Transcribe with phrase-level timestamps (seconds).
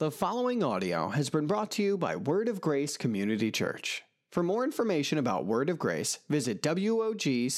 [0.00, 4.04] The following audio has been brought to you by Word of Grace Community Church.
[4.30, 7.48] For more information about Word of Grace, visit WOGCC.com.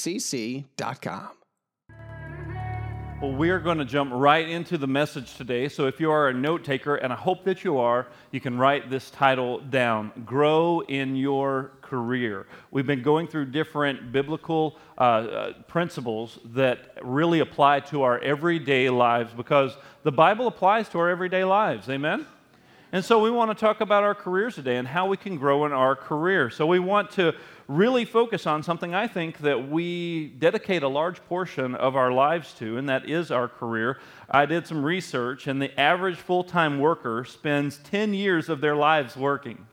[3.21, 5.69] Well, we are going to jump right into the message today.
[5.69, 8.57] So, if you are a note taker, and I hope that you are, you can
[8.57, 12.47] write this title down Grow in Your Career.
[12.71, 18.89] We've been going through different biblical uh, uh, principles that really apply to our everyday
[18.89, 21.89] lives because the Bible applies to our everyday lives.
[21.89, 22.25] Amen?
[22.93, 25.65] And so, we want to talk about our careers today and how we can grow
[25.65, 26.49] in our career.
[26.49, 27.33] So, we want to
[27.69, 32.51] really focus on something I think that we dedicate a large portion of our lives
[32.55, 33.97] to, and that is our career.
[34.29, 38.75] I did some research, and the average full time worker spends 10 years of their
[38.75, 39.67] lives working.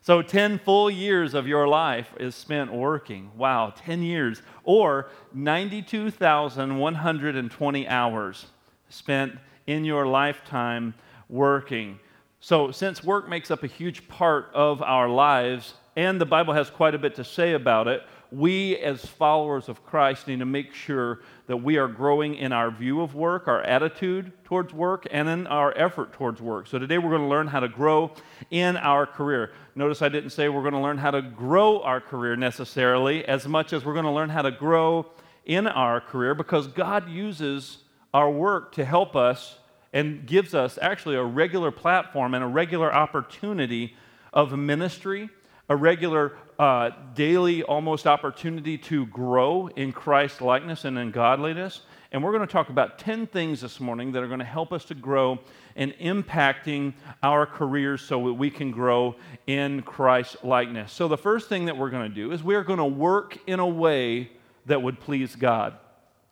[0.00, 3.32] So, 10 full years of your life is spent working.
[3.36, 4.40] Wow, 10 years.
[4.64, 8.46] Or 92,120 hours
[8.88, 9.34] spent
[9.66, 10.94] in your lifetime
[11.28, 11.98] working.
[12.46, 16.70] So, since work makes up a huge part of our lives, and the Bible has
[16.70, 20.72] quite a bit to say about it, we as followers of Christ need to make
[20.72, 25.28] sure that we are growing in our view of work, our attitude towards work, and
[25.28, 26.68] in our effort towards work.
[26.68, 28.12] So today we're going to learn how to grow
[28.52, 29.50] in our career.
[29.74, 33.48] Notice I didn't say we're going to learn how to grow our career necessarily as
[33.48, 35.06] much as we're going to learn how to grow
[35.46, 37.78] in our career because God uses
[38.14, 39.58] our work to help us
[39.96, 43.96] and gives us actually a regular platform and a regular opportunity
[44.32, 45.30] of ministry
[45.68, 51.82] a regular uh, daily almost opportunity to grow in Christ likeness and in godliness.
[52.12, 54.72] And we're going to talk about 10 things this morning that are going to help
[54.72, 55.40] us to grow
[55.74, 60.92] in impacting our careers so that we can grow in Christ likeness.
[60.92, 63.36] So, the first thing that we're going to do is we are going to work
[63.46, 64.30] in a way
[64.66, 65.74] that would please God.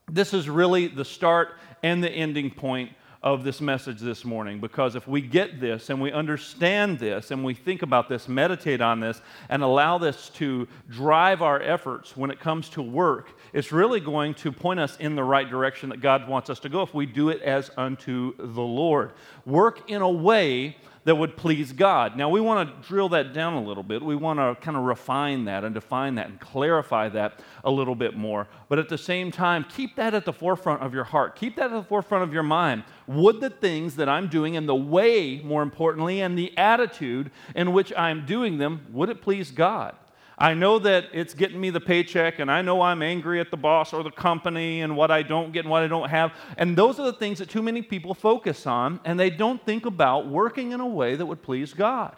[0.09, 2.91] This is really the start and the ending point
[3.25, 7.43] of this message this morning because if we get this and we understand this and
[7.43, 12.29] we think about this, meditate on this, and allow this to drive our efforts when
[12.29, 16.01] it comes to work, it's really going to point us in the right direction that
[16.01, 19.11] God wants us to go if we do it as unto the Lord.
[19.43, 22.17] Work in a way that would please God.
[22.17, 24.01] Now, we want to drill that down a little bit.
[24.01, 27.95] We want to kind of refine that and define that and clarify that a little
[27.95, 28.47] bit more.
[28.69, 31.35] But at the same time, keep that at the forefront of your heart.
[31.35, 32.83] Keep that at the forefront of your mind.
[33.07, 37.71] Would the things that I'm doing and the way, more importantly, and the attitude in
[37.71, 39.95] which I'm doing them, would it please God?
[40.37, 43.57] I know that it's getting me the paycheck, and I know I'm angry at the
[43.57, 46.33] boss or the company and what I don't get and what I don't have.
[46.57, 49.85] And those are the things that too many people focus on, and they don't think
[49.85, 52.15] about working in a way that would please God.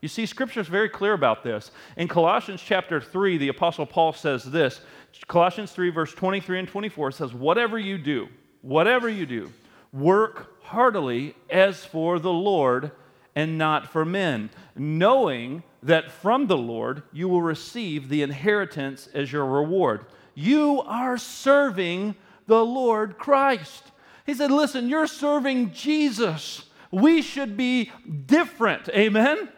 [0.00, 1.70] You see, Scripture is very clear about this.
[1.96, 4.80] In Colossians chapter 3, the Apostle Paul says this
[5.26, 8.28] Colossians 3, verse 23 and 24 says, Whatever you do,
[8.62, 9.52] whatever you do,
[9.92, 12.92] work heartily as for the Lord
[13.34, 19.32] and not for men, knowing that from the Lord you will receive the inheritance as
[19.32, 20.06] your reward.
[20.34, 22.14] You are serving
[22.46, 23.84] the Lord Christ.
[24.26, 26.64] He said, Listen, you're serving Jesus.
[26.90, 27.92] We should be
[28.26, 28.88] different.
[28.90, 29.48] Amen?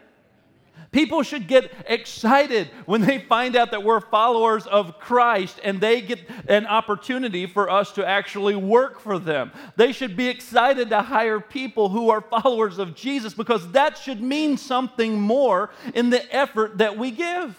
[0.91, 6.01] People should get excited when they find out that we're followers of Christ and they
[6.01, 6.19] get
[6.49, 9.53] an opportunity for us to actually work for them.
[9.77, 14.21] They should be excited to hire people who are followers of Jesus because that should
[14.21, 17.57] mean something more in the effort that we give.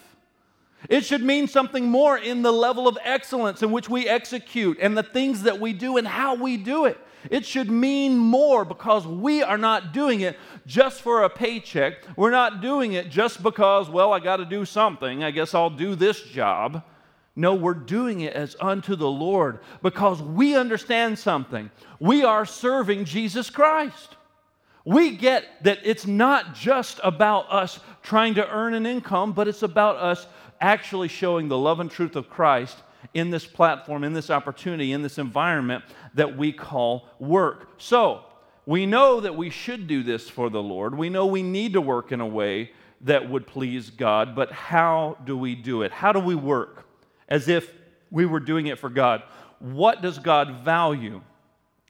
[0.87, 4.95] It should mean something more in the level of excellence in which we execute and
[4.95, 6.99] the things that we do and how we do it.
[7.29, 11.95] It should mean more because we are not doing it just for a paycheck.
[12.17, 15.23] We're not doing it just because, well, I got to do something.
[15.23, 16.83] I guess I'll do this job.
[17.35, 21.71] No, we're doing it as unto the Lord because we understand something.
[21.99, 24.15] We are serving Jesus Christ.
[24.85, 29.63] We get that it's not just about us trying to earn an income, but it's
[29.63, 30.27] about us
[30.59, 32.77] actually showing the love and truth of Christ
[33.13, 37.69] in this platform, in this opportunity, in this environment that we call work.
[37.77, 38.23] So,
[38.65, 40.97] we know that we should do this for the Lord.
[40.97, 42.71] We know we need to work in a way
[43.01, 45.91] that would please God, but how do we do it?
[45.91, 46.85] How do we work
[47.27, 47.73] as if
[48.09, 49.23] we were doing it for God?
[49.59, 51.21] What does God value?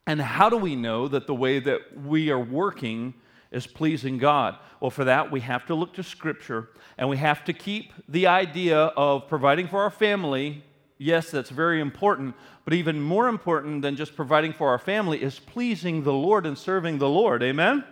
[0.08, 3.14] And how do we know that the way that we are working
[3.52, 4.58] is pleasing God?
[4.80, 8.28] Well, for that, we have to look to Scripture and we have to keep the
[8.28, 10.64] idea of providing for our family
[10.98, 12.36] Yes, that's very important,
[12.66, 16.57] but even more important than just providing for our family is pleasing the Lord and
[16.57, 17.44] serving the Lord.
[17.44, 17.84] Amen?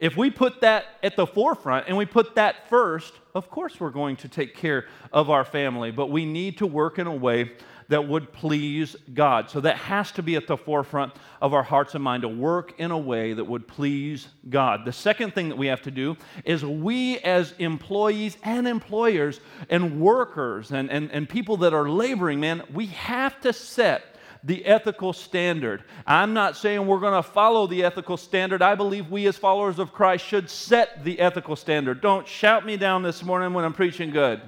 [0.00, 3.90] If we put that at the forefront and we put that first, of course we're
[3.90, 7.52] going to take care of our family, but we need to work in a way
[7.90, 9.50] that would please God.
[9.50, 12.72] So that has to be at the forefront of our hearts and mind to work
[12.78, 14.84] in a way that would please God.
[14.84, 20.00] The second thing that we have to do is we, as employees and employers and
[20.00, 24.04] workers and, and, and people that are laboring, man, we have to set
[24.44, 25.82] the ethical standard.
[26.06, 28.62] I'm not saying we're going to follow the ethical standard.
[28.62, 32.00] I believe we, as followers of Christ, should set the ethical standard.
[32.00, 34.40] Don't shout me down this morning when I'm preaching good.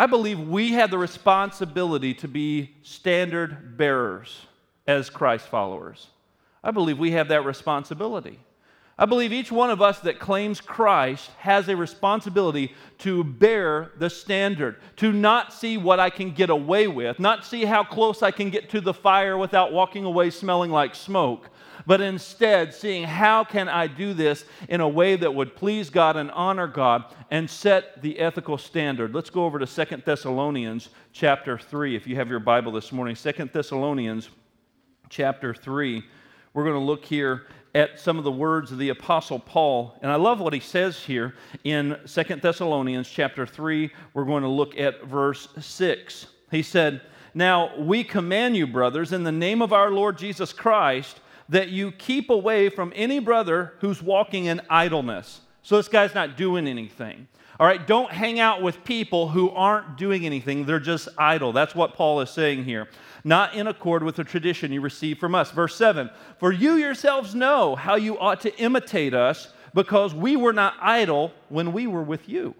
[0.00, 4.46] I believe we have the responsibility to be standard bearers
[4.86, 6.06] as Christ followers.
[6.62, 8.38] I believe we have that responsibility.
[8.96, 14.08] I believe each one of us that claims Christ has a responsibility to bear the
[14.08, 18.30] standard, to not see what I can get away with, not see how close I
[18.30, 21.50] can get to the fire without walking away smelling like smoke,
[21.88, 26.18] but instead seeing how can I do this in a way that would please God
[26.18, 29.14] and honor God and set the ethical standard.
[29.14, 33.16] Let's go over to Second Thessalonians chapter 3 if you have your Bible this morning.
[33.16, 34.28] Second Thessalonians
[35.08, 36.04] chapter 3.
[36.52, 40.10] We're going to look here at some of the words of the apostle paul and
[40.10, 44.78] i love what he says here in 2 thessalonians chapter 3 we're going to look
[44.78, 47.02] at verse 6 he said
[47.34, 51.92] now we command you brothers in the name of our lord jesus christ that you
[51.92, 57.26] keep away from any brother who's walking in idleness so this guy's not doing anything
[57.60, 60.64] all right, don't hang out with people who aren't doing anything.
[60.64, 61.52] They're just idle.
[61.52, 62.86] That's what Paul is saying here
[63.24, 65.50] not in accord with the tradition you received from us.
[65.50, 70.52] Verse 7 For you yourselves know how you ought to imitate us, because we were
[70.52, 72.54] not idle when we were with you.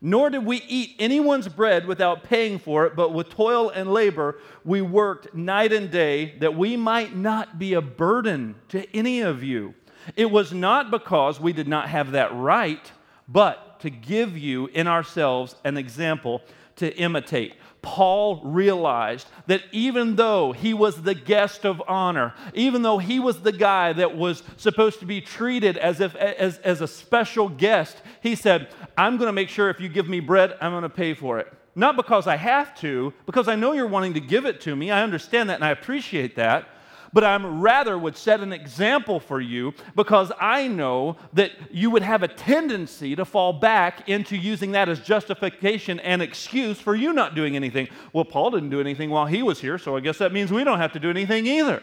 [0.00, 4.38] Nor did we eat anyone's bread without paying for it, but with toil and labor
[4.64, 9.42] we worked night and day that we might not be a burden to any of
[9.42, 9.74] you.
[10.16, 12.92] It was not because we did not have that right,
[13.26, 16.42] but to give you in ourselves an example
[16.76, 17.54] to imitate.
[17.82, 23.40] Paul realized that even though he was the guest of honor, even though he was
[23.40, 27.96] the guy that was supposed to be treated as if as, as a special guest,
[28.22, 30.88] he said, I'm going to make sure if you give me bread, I'm going to
[30.88, 31.52] pay for it.
[31.74, 34.90] Not because I have to, because I know you're wanting to give it to me.
[34.90, 36.68] I understand that and I appreciate that
[37.12, 42.02] but I'm rather would set an example for you because I know that you would
[42.02, 47.12] have a tendency to fall back into using that as justification and excuse for you
[47.12, 47.88] not doing anything.
[48.12, 50.64] Well, Paul didn't do anything while he was here, so I guess that means we
[50.64, 51.82] don't have to do anything either.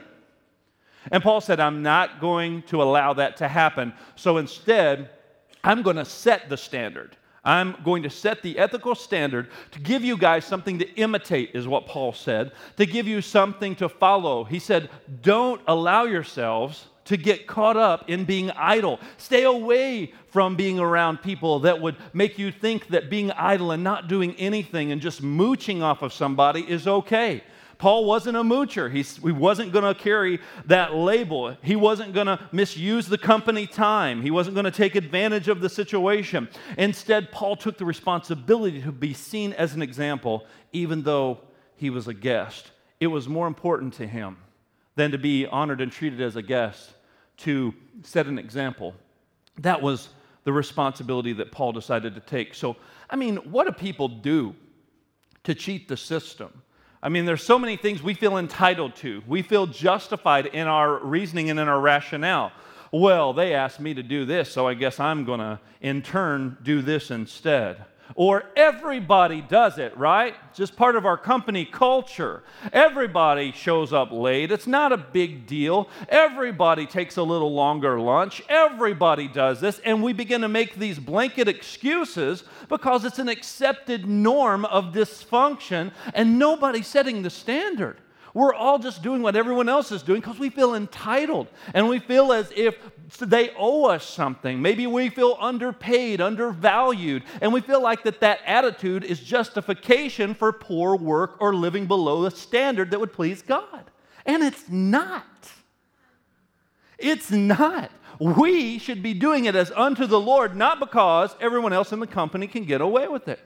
[1.12, 3.94] And Paul said, I'm not going to allow that to happen.
[4.16, 5.10] So instead,
[5.63, 7.18] I'm going to set the standard.
[7.45, 11.68] I'm going to set the ethical standard to give you guys something to imitate, is
[11.68, 14.44] what Paul said, to give you something to follow.
[14.44, 14.89] He said,
[15.21, 19.00] Don't allow yourselves to get caught up in being idle.
[19.18, 23.83] Stay away from being around people that would make you think that being idle and
[23.83, 27.44] not doing anything and just mooching off of somebody is okay.
[27.77, 28.92] Paul wasn't a moocher.
[28.92, 31.57] He's, he wasn't going to carry that label.
[31.62, 34.22] He wasn't going to misuse the company time.
[34.22, 36.48] He wasn't going to take advantage of the situation.
[36.77, 41.39] Instead, Paul took the responsibility to be seen as an example, even though
[41.75, 42.72] he was a guest.
[43.00, 44.38] It was more important to him
[44.95, 46.94] than to be honored and treated as a guest
[47.38, 47.74] to
[48.04, 48.94] set an example.
[49.60, 50.10] That was
[50.45, 52.54] the responsibility that Paul decided to take.
[52.54, 52.78] So,
[53.10, 54.56] I mean, what do people do
[55.44, 56.62] to cheat the system?
[57.06, 59.22] I mean, there's so many things we feel entitled to.
[59.28, 62.52] We feel justified in our reasoning and in our rationale.
[62.92, 66.57] Well, they asked me to do this, so I guess I'm going to, in turn,
[66.64, 67.85] do this instead.
[68.14, 70.35] Or everybody does it, right?
[70.54, 72.44] Just part of our company culture.
[72.71, 74.52] Everybody shows up late.
[74.52, 75.90] It's not a big deal.
[76.07, 78.44] Everybody takes a little longer lunch.
[78.47, 79.80] Everybody does this.
[79.80, 85.92] And we begin to make these blanket excuses because it's an accepted norm of dysfunction
[86.14, 87.97] and nobody's setting the standard.
[88.35, 91.99] We're all just doing what everyone else is doing because we feel entitled and we
[91.99, 92.75] feel as if
[93.18, 94.61] they owe us something.
[94.61, 100.51] Maybe we feel underpaid, undervalued, and we feel like that that attitude is justification for
[100.51, 103.89] poor work or living below the standard that would please God.
[104.25, 105.49] And it's not.
[106.97, 107.89] It's not.
[108.19, 112.07] We should be doing it as unto the Lord, not because everyone else in the
[112.07, 113.39] company can get away with it.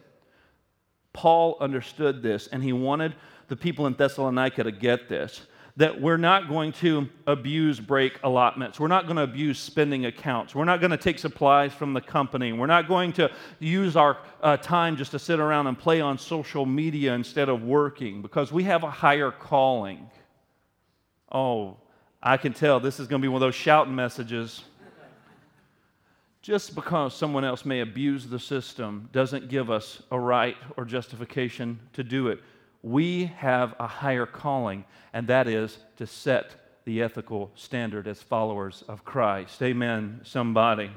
[1.14, 3.14] Paul understood this and he wanted
[3.50, 5.42] the people in Thessalonica to get this
[5.80, 8.82] that we're not going to abuse break allotments.
[8.82, 10.54] We're not going to abuse spending accounts.
[10.54, 12.52] We're not going to take supplies from the company.
[12.52, 16.18] We're not going to use our uh, time just to sit around and play on
[16.18, 20.10] social media instead of working because we have a higher calling.
[21.32, 21.78] Oh,
[22.22, 24.66] I can tell this is going to be one of those shouting messages.
[26.42, 31.80] Just because someone else may abuse the system doesn't give us a right or justification
[31.94, 32.42] to do it
[32.82, 38.84] we have a higher calling, and that is to set the ethical standard as followers
[38.88, 39.62] of Christ.
[39.62, 40.90] Amen, somebody.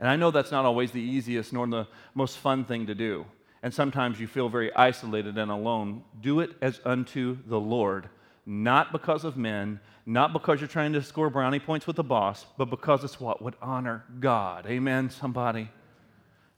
[0.00, 3.26] And I know that's not always the easiest nor the most fun thing to do.
[3.62, 6.02] And sometimes you feel very isolated and alone.
[6.20, 8.08] Do it as unto the Lord,
[8.44, 12.44] not because of men, not because you're trying to score brownie points with the boss,
[12.58, 14.66] but because it's what would honor God.
[14.66, 15.70] Amen, somebody.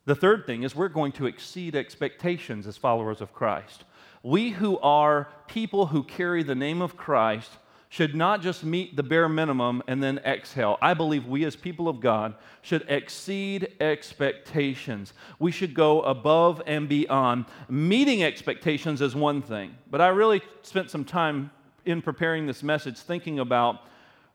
[0.04, 3.84] The third thing is we're going to exceed expectations as followers of Christ.
[4.26, 7.48] We who are people who carry the name of Christ
[7.88, 10.78] should not just meet the bare minimum and then exhale.
[10.82, 15.12] I believe we, as people of God, should exceed expectations.
[15.38, 17.44] We should go above and beyond.
[17.68, 21.52] Meeting expectations is one thing, but I really spent some time
[21.84, 23.82] in preparing this message thinking about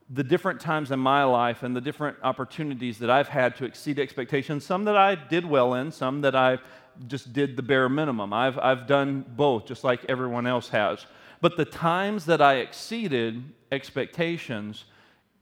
[0.10, 4.00] the different times in my life and the different opportunities that I've had to exceed
[4.00, 6.60] expectations, some that I did well in, some that I
[7.08, 8.34] just did the bare minimum.
[8.34, 11.06] I've, I've done both, just like everyone else has.
[11.42, 14.86] But the times that I exceeded expectations,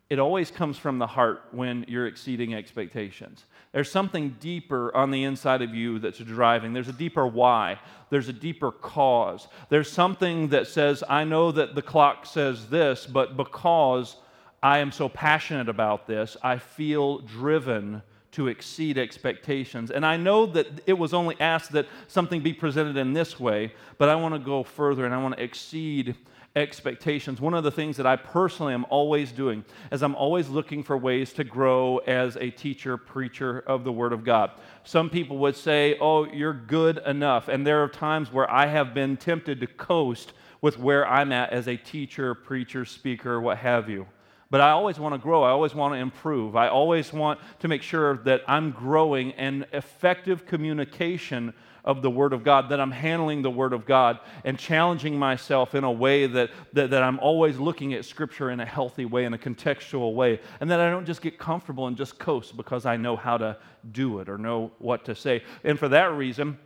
[0.10, 3.46] it always comes from the heart when you're exceeding expectations.
[3.72, 6.74] There's something deeper on the inside of you that's driving.
[6.74, 7.80] There's a deeper why.
[8.10, 9.48] There's a deeper cause.
[9.70, 14.16] There's something that says, I know that the clock says this, but because
[14.64, 18.02] I am so passionate about this, I feel driven
[18.32, 19.92] to exceed expectations.
[19.92, 23.74] And I know that it was only asked that something be presented in this way,
[23.98, 26.16] but I want to go further and I want to exceed
[26.56, 27.40] expectations.
[27.40, 30.98] One of the things that I personally am always doing is I'm always looking for
[30.98, 34.52] ways to grow as a teacher, preacher of the Word of God.
[34.84, 37.48] Some people would say, Oh, you're good enough.
[37.48, 41.54] And there are times where I have been tempted to coast with where I'm at
[41.54, 44.08] as a teacher, preacher, speaker, what have you.
[44.52, 45.44] But I always want to grow.
[45.44, 46.56] I always want to improve.
[46.56, 51.54] I always want to make sure that I'm growing and effective communication
[51.86, 55.76] of the Word of God, that I'm handling the Word of God and challenging myself
[55.76, 59.26] in a way that, that, that, I'm always looking at Scripture in a healthy way,
[59.26, 62.86] in a contextual way, and that I don't just get comfortable and just coast because
[62.86, 63.58] I know how to
[63.92, 65.44] do it or know what to say.
[65.64, 66.58] And for that reason,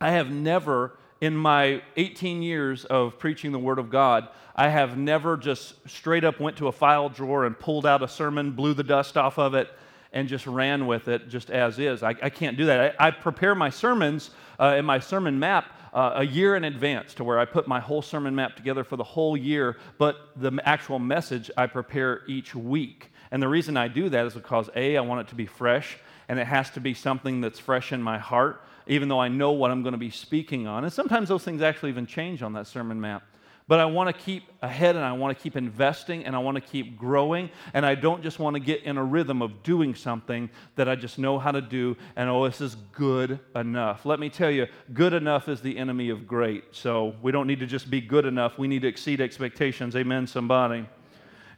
[0.00, 4.96] I have never in my 18 years of preaching the Word of God, I have
[4.96, 8.74] never just straight up went to a file drawer and pulled out a sermon, blew
[8.74, 9.70] the dust off of it,
[10.12, 12.02] and just ran with it just as is.
[12.02, 12.96] I, I can't do that.
[12.98, 17.14] I, I prepare my sermons uh, in my sermon map uh, a year in advance
[17.14, 20.58] to where I put my whole sermon map together for the whole year, but the
[20.64, 23.10] actual message I prepare each week.
[23.30, 25.98] And the reason I do that is because A, I want it to be fresh,
[26.28, 29.52] and it has to be something that's fresh in my heart even though I know
[29.52, 30.82] what I'm going to be speaking on.
[30.82, 33.22] And sometimes those things actually even change on that sermon map.
[33.68, 36.56] But I want to keep ahead and I want to keep investing and I want
[36.56, 37.50] to keep growing.
[37.72, 40.96] And I don't just want to get in a rhythm of doing something that I
[40.96, 44.04] just know how to do and, oh, this is good enough.
[44.04, 46.64] Let me tell you, good enough is the enemy of great.
[46.72, 48.58] So we don't need to just be good enough.
[48.58, 49.94] We need to exceed expectations.
[49.94, 50.84] Amen, somebody.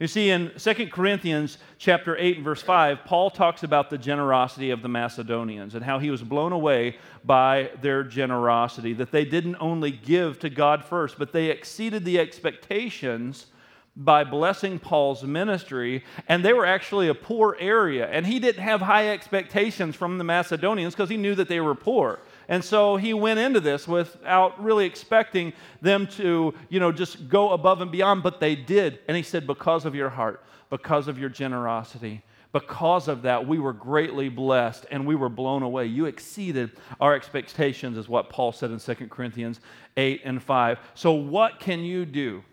[0.02, 4.72] You see, in 2 Corinthians chapter 8 and verse 5, Paul talks about the generosity
[4.72, 9.58] of the Macedonians and how he was blown away by their generosity, that they didn't
[9.60, 13.46] only give to God first, but they exceeded the expectations
[13.94, 18.08] by blessing Paul's ministry, and they were actually a poor area.
[18.08, 21.76] And he didn't have high expectations from the Macedonians because he knew that they were
[21.76, 22.18] poor.
[22.52, 27.52] And so he went into this without really expecting them to, you know, just go
[27.52, 28.98] above and beyond, but they did.
[29.08, 33.58] And he said, Because of your heart, because of your generosity, because of that, we
[33.58, 35.86] were greatly blessed and we were blown away.
[35.86, 39.60] You exceeded our expectations, is what Paul said in 2 Corinthians
[39.96, 40.78] 8 and 5.
[40.92, 42.44] So, what can you do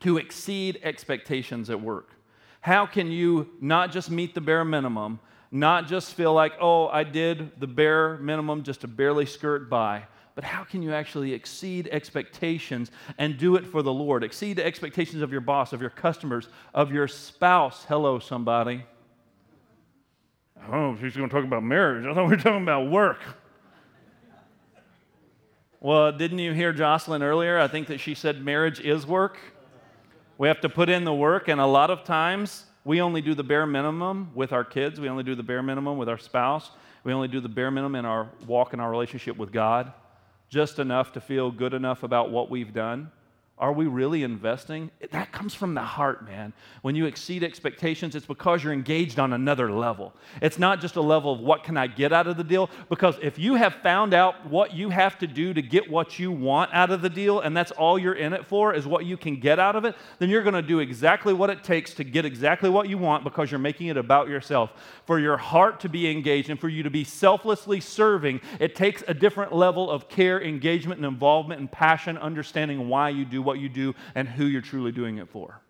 [0.00, 2.14] to exceed expectations at work?
[2.62, 7.04] How can you not just meet the bare minimum, not just feel like, oh, I
[7.04, 11.88] did the bare minimum just to barely skirt by, but how can you actually exceed
[11.90, 14.22] expectations and do it for the Lord?
[14.22, 17.84] Exceed the expectations of your boss, of your customers, of your spouse.
[17.88, 18.84] Hello, somebody.
[20.70, 22.04] Oh, she's going to talk about marriage.
[22.04, 23.20] I thought we were talking about work.
[25.80, 27.58] Well, didn't you hear Jocelyn earlier?
[27.58, 29.38] I think that she said marriage is work.
[30.36, 33.34] We have to put in the work, and a lot of times we only do
[33.34, 34.98] the bare minimum with our kids.
[34.98, 36.70] We only do the bare minimum with our spouse.
[37.04, 39.92] We only do the bare minimum in our walk in our relationship with God,
[40.48, 43.12] just enough to feel good enough about what we've done.
[43.60, 44.92] Are we really investing?
[45.10, 46.52] That comes from the heart, man.
[46.82, 50.14] When you exceed expectations, it's because you're engaged on another level.
[50.40, 53.16] It's not just a level of what can I get out of the deal, because
[53.20, 56.72] if you have found out what you have to do to get what you want
[56.72, 59.40] out of the deal, and that's all you're in it for is what you can
[59.40, 62.24] get out of it, then you're going to do exactly what it takes to get
[62.24, 64.70] exactly what you want because you're making it about yourself.
[65.04, 69.02] For your heart to be engaged and for you to be selflessly serving, it takes
[69.08, 73.58] a different level of care, engagement, and involvement and passion, understanding why you do what
[73.58, 75.62] you do and who you're truly doing it for.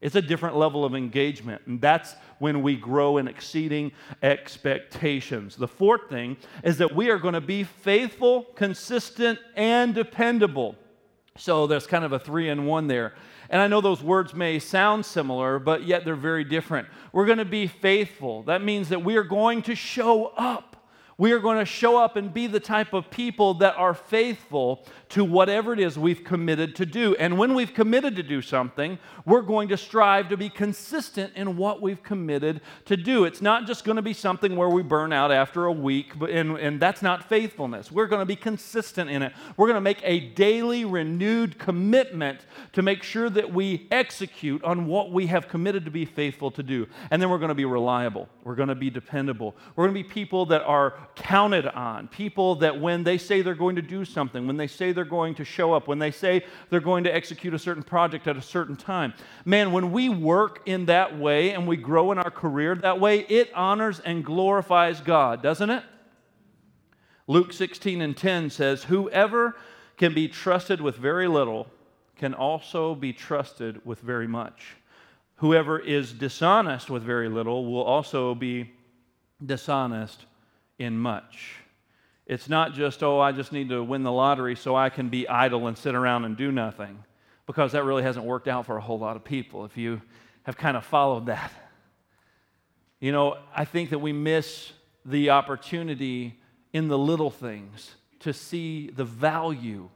[0.00, 3.90] It's a different level of engagement, and that's when we grow in exceeding
[4.22, 5.56] expectations.
[5.56, 10.76] The fourth thing is that we are going to be faithful, consistent, and dependable.
[11.36, 13.14] So there's kind of a three in one there.
[13.50, 16.86] And I know those words may sound similar, but yet they're very different.
[17.12, 18.44] We're going to be faithful.
[18.44, 20.76] That means that we are going to show up.
[21.20, 24.86] We are going to show up and be the type of people that are faithful
[25.08, 27.16] to whatever it is we've committed to do.
[27.16, 31.56] And when we've committed to do something, we're going to strive to be consistent in
[31.56, 33.24] what we've committed to do.
[33.24, 36.56] It's not just going to be something where we burn out after a week, and,
[36.56, 37.90] and that's not faithfulness.
[37.90, 39.32] We're going to be consistent in it.
[39.56, 42.42] We're going to make a daily renewed commitment
[42.74, 46.62] to make sure that we execute on what we have committed to be faithful to
[46.62, 46.86] do.
[47.10, 48.28] And then we're going to be reliable.
[48.44, 49.56] We're going to be dependable.
[49.74, 53.54] We're going to be people that are counted on, people that when they say they're
[53.54, 56.44] going to do something, when they say they're going to show up, when they say
[56.70, 59.12] they're going to execute a certain project at a certain time.
[59.44, 63.20] Man, when we work in that way and we grow in our career that way,
[63.20, 65.82] it honors and glorifies God, doesn't it?
[67.26, 69.56] Luke 16 and 10 says, Whoever
[69.96, 71.66] can be trusted with very little
[72.16, 74.76] can also be trusted with very much.
[75.36, 78.72] Whoever is dishonest with very little will also be
[79.44, 80.24] dishonest
[80.78, 81.54] in much.
[82.26, 85.26] It's not just, oh, I just need to win the lottery so I can be
[85.26, 87.02] idle and sit around and do nothing,
[87.46, 90.02] because that really hasn't worked out for a whole lot of people if you
[90.42, 91.52] have kind of followed that.
[93.00, 94.72] You know, I think that we miss
[95.04, 96.38] the opportunity
[96.72, 99.88] in the little things to see the value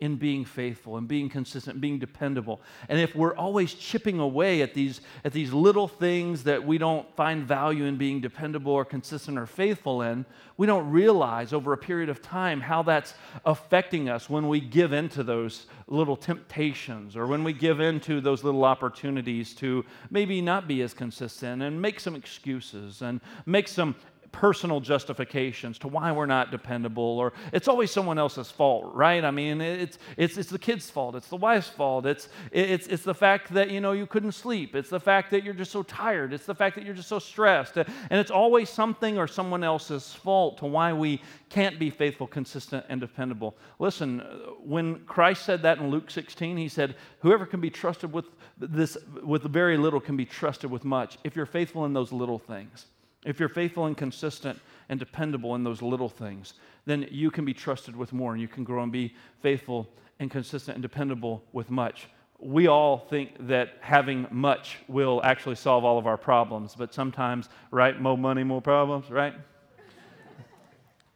[0.00, 2.60] in being faithful and being consistent, being dependable.
[2.88, 7.06] And if we're always chipping away at these, at these little things that we don't
[7.16, 10.24] find value in being dependable or consistent or faithful in,
[10.56, 13.14] we don't realize over a period of time how that's
[13.44, 18.42] affecting us when we give into those little temptations or when we give into those
[18.42, 23.94] little opportunities to maybe not be as consistent and make some excuses and make some
[24.32, 29.24] personal justifications to why we're not dependable, or it's always someone else's fault, right?
[29.24, 33.02] I mean, it's, it's, it's the kid's fault, it's the wife's fault, it's, it's, it's
[33.02, 35.82] the fact that, you know, you couldn't sleep, it's the fact that you're just so
[35.82, 39.64] tired, it's the fact that you're just so stressed, and it's always something or someone
[39.64, 43.56] else's fault to why we can't be faithful, consistent, and dependable.
[43.78, 48.12] Listen, uh, when Christ said that in Luke 16, he said, whoever can be trusted
[48.12, 48.26] with
[48.58, 52.38] this, with very little can be trusted with much, if you're faithful in those little
[52.38, 52.86] things.
[53.24, 56.54] If you're faithful and consistent and dependable in those little things,
[56.86, 60.30] then you can be trusted with more and you can grow and be faithful and
[60.30, 62.08] consistent and dependable with much.
[62.38, 67.50] We all think that having much will actually solve all of our problems, but sometimes,
[67.70, 69.34] right, more money, more problems, right?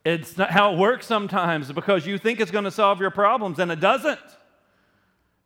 [0.04, 3.58] it's not how it works sometimes because you think it's going to solve your problems
[3.58, 4.20] and it doesn't.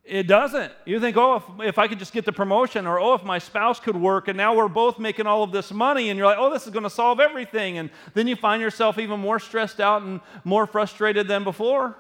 [0.09, 0.73] It doesn't.
[0.87, 3.39] You think, oh, if, if, I could just get the promotion, or oh, if my
[3.39, 6.39] spouse could work, and now we're both making all of this money, and you're like,
[6.39, 7.77] oh, this is going to solve everything.
[7.77, 11.95] And then you find yourself even more stressed out and more frustrated than before.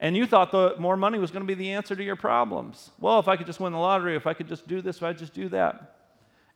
[0.00, 2.90] And you thought the more money was going to be the answer to your problems.
[2.98, 5.04] Well, if I could just win the lottery, if I could just do this, if
[5.04, 5.99] I just do that.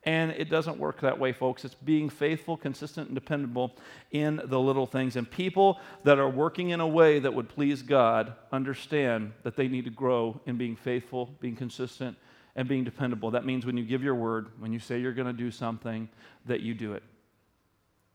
[0.06, 1.64] And it doesn't work that way, folks.
[1.64, 3.74] It's being faithful, consistent, and dependable
[4.10, 5.16] in the little things.
[5.16, 9.66] And people that are working in a way that would please God understand that they
[9.66, 12.18] need to grow in being faithful, being consistent,
[12.54, 13.30] and being dependable.
[13.30, 16.08] That means when you give your word, when you say you're going to do something,
[16.44, 17.02] that you do it.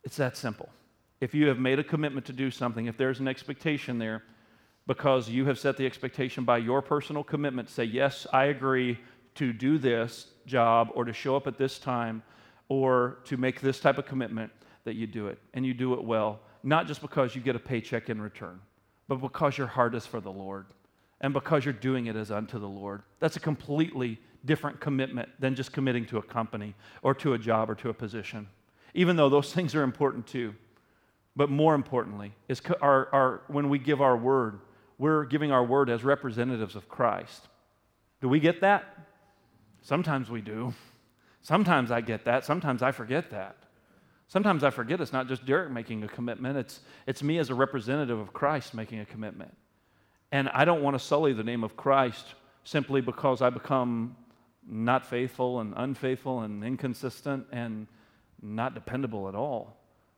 [0.03, 0.69] It's that simple.
[1.19, 4.23] If you have made a commitment to do something, if there's an expectation there,
[4.87, 8.99] because you have set the expectation by your personal commitment, say, Yes, I agree
[9.39, 12.21] to do this job or to show up at this time
[12.67, 14.51] or to make this type of commitment,
[14.83, 17.59] that you do it and you do it well, not just because you get a
[17.59, 18.59] paycheck in return,
[19.07, 20.65] but because your heart is for the Lord
[21.21, 23.01] and because you're doing it as unto the Lord.
[23.19, 27.69] That's a completely different commitment than just committing to a company or to a job
[27.69, 28.47] or to a position,
[28.93, 30.53] even though those things are important too.
[31.35, 34.59] But more importantly, is our, our, when we give our word,
[34.97, 37.47] we're giving our word as representatives of Christ.
[38.21, 39.08] Do we get that?
[39.81, 40.73] Sometimes we do.
[41.41, 42.45] Sometimes I get that.
[42.45, 43.55] Sometimes I forget that.
[44.27, 47.55] Sometimes I forget it's not just Derek making a commitment, it's, it's me as a
[47.55, 49.55] representative of Christ making a commitment.
[50.31, 54.15] And I don't want to sully the name of Christ simply because I become
[54.67, 57.87] not faithful and unfaithful and inconsistent and
[58.39, 59.77] not dependable at all,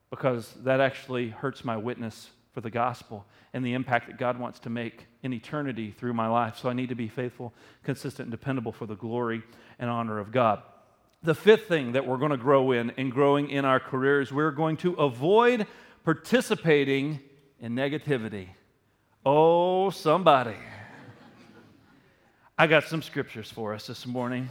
[0.09, 4.59] because that actually hurts my witness for the gospel and the impact that God wants
[4.59, 6.57] to make in eternity through my life.
[6.57, 9.43] So I need to be faithful, consistent, and dependable for the glory
[9.79, 10.61] and honor of God.
[11.23, 14.51] The fifth thing that we're going to grow in in growing in our careers, we're
[14.51, 15.67] going to avoid
[16.03, 17.19] participating
[17.59, 18.49] in negativity.
[19.25, 20.55] Oh, somebody.
[22.57, 24.49] I got some scriptures for us this morning.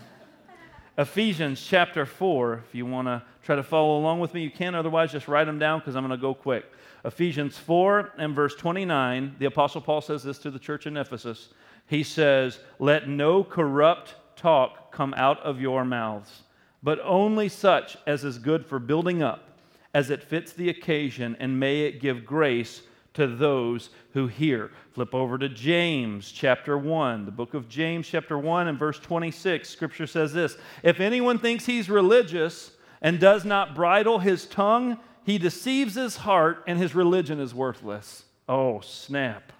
[1.01, 4.75] Ephesians chapter 4, if you want to try to follow along with me, you can.
[4.75, 6.67] Otherwise, just write them down because I'm going to go quick.
[7.07, 11.49] Ephesians 4 and verse 29, the Apostle Paul says this to the church in Ephesus.
[11.87, 16.43] He says, Let no corrupt talk come out of your mouths,
[16.83, 19.49] but only such as is good for building up,
[19.95, 22.83] as it fits the occasion, and may it give grace
[23.15, 24.71] to those who hear.
[24.93, 29.69] Flip over to James chapter 1, the book of James chapter 1 and verse 26.
[29.69, 35.39] Scripture says this If anyone thinks he's religious and does not bridle his tongue, he
[35.39, 38.25] deceives his heart and his religion is worthless.
[38.49, 39.53] Oh, snap.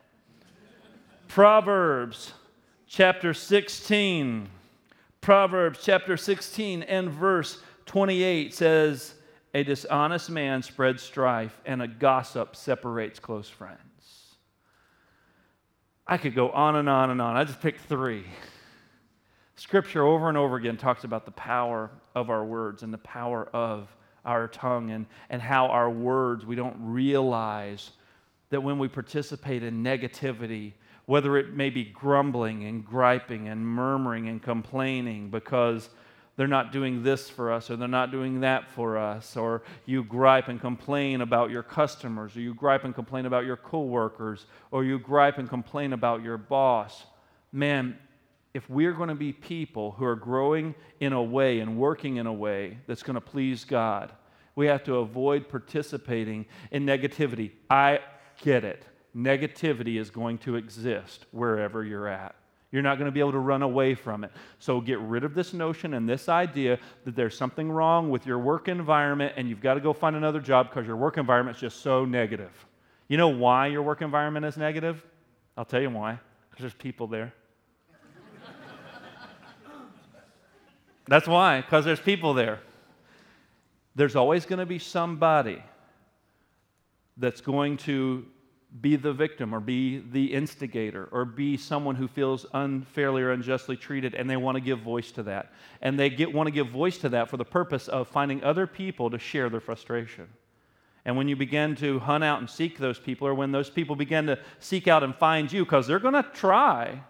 [1.29, 2.33] Proverbs
[2.87, 4.49] chapter 16.
[5.21, 9.15] Proverbs chapter 16 and verse 28 says,
[9.53, 13.81] A dishonest man spreads strife, and a gossip separates close friends.
[16.07, 17.37] I could go on and on and on.
[17.37, 18.25] I just picked three.
[19.57, 23.49] Scripture over and over again talks about the power of our words and the power
[23.53, 27.91] of our tongue and, and how our words, we don't realize
[28.51, 30.73] that when we participate in negativity,
[31.07, 35.91] whether it may be grumbling and griping and murmuring and complaining because
[36.41, 40.03] they're not doing this for us or they're not doing that for us or you
[40.03, 44.83] gripe and complain about your customers or you gripe and complain about your coworkers or
[44.83, 47.05] you gripe and complain about your boss
[47.53, 47.95] man
[48.55, 52.27] if we're going to be people who are growing in a way and working in
[52.27, 54.11] a way that's going to please God,
[54.57, 57.51] we have to avoid participating in negativity.
[57.69, 58.01] I
[58.41, 58.87] get it.
[59.15, 62.35] Negativity is going to exist wherever you're at.
[62.73, 64.31] You're not going to be able to run away from it.
[64.61, 68.39] So get rid of this notion and this idea that there's something wrong with your
[68.39, 71.61] work environment and you've got to go find another job because your work environment is
[71.61, 72.53] just so negative.
[73.09, 75.05] You know why your work environment is negative?
[75.57, 76.21] I'll tell you why.
[76.49, 77.33] Because there's people there.
[81.09, 82.61] That's why, because there's people there.
[83.97, 85.61] There's always going to be somebody
[87.17, 88.25] that's going to
[88.81, 93.77] be the victim or be the instigator or be someone who feels unfairly or unjustly
[93.77, 95.53] treated and they want to give voice to that.
[95.83, 98.67] And they get, want to give voice to that for the purpose of finding other
[98.67, 100.29] people to share their frustration.
[101.05, 103.97] And when you begin to hunt out and seek those people, or when those people
[103.97, 107.01] begin to seek out and find you, because they're going to try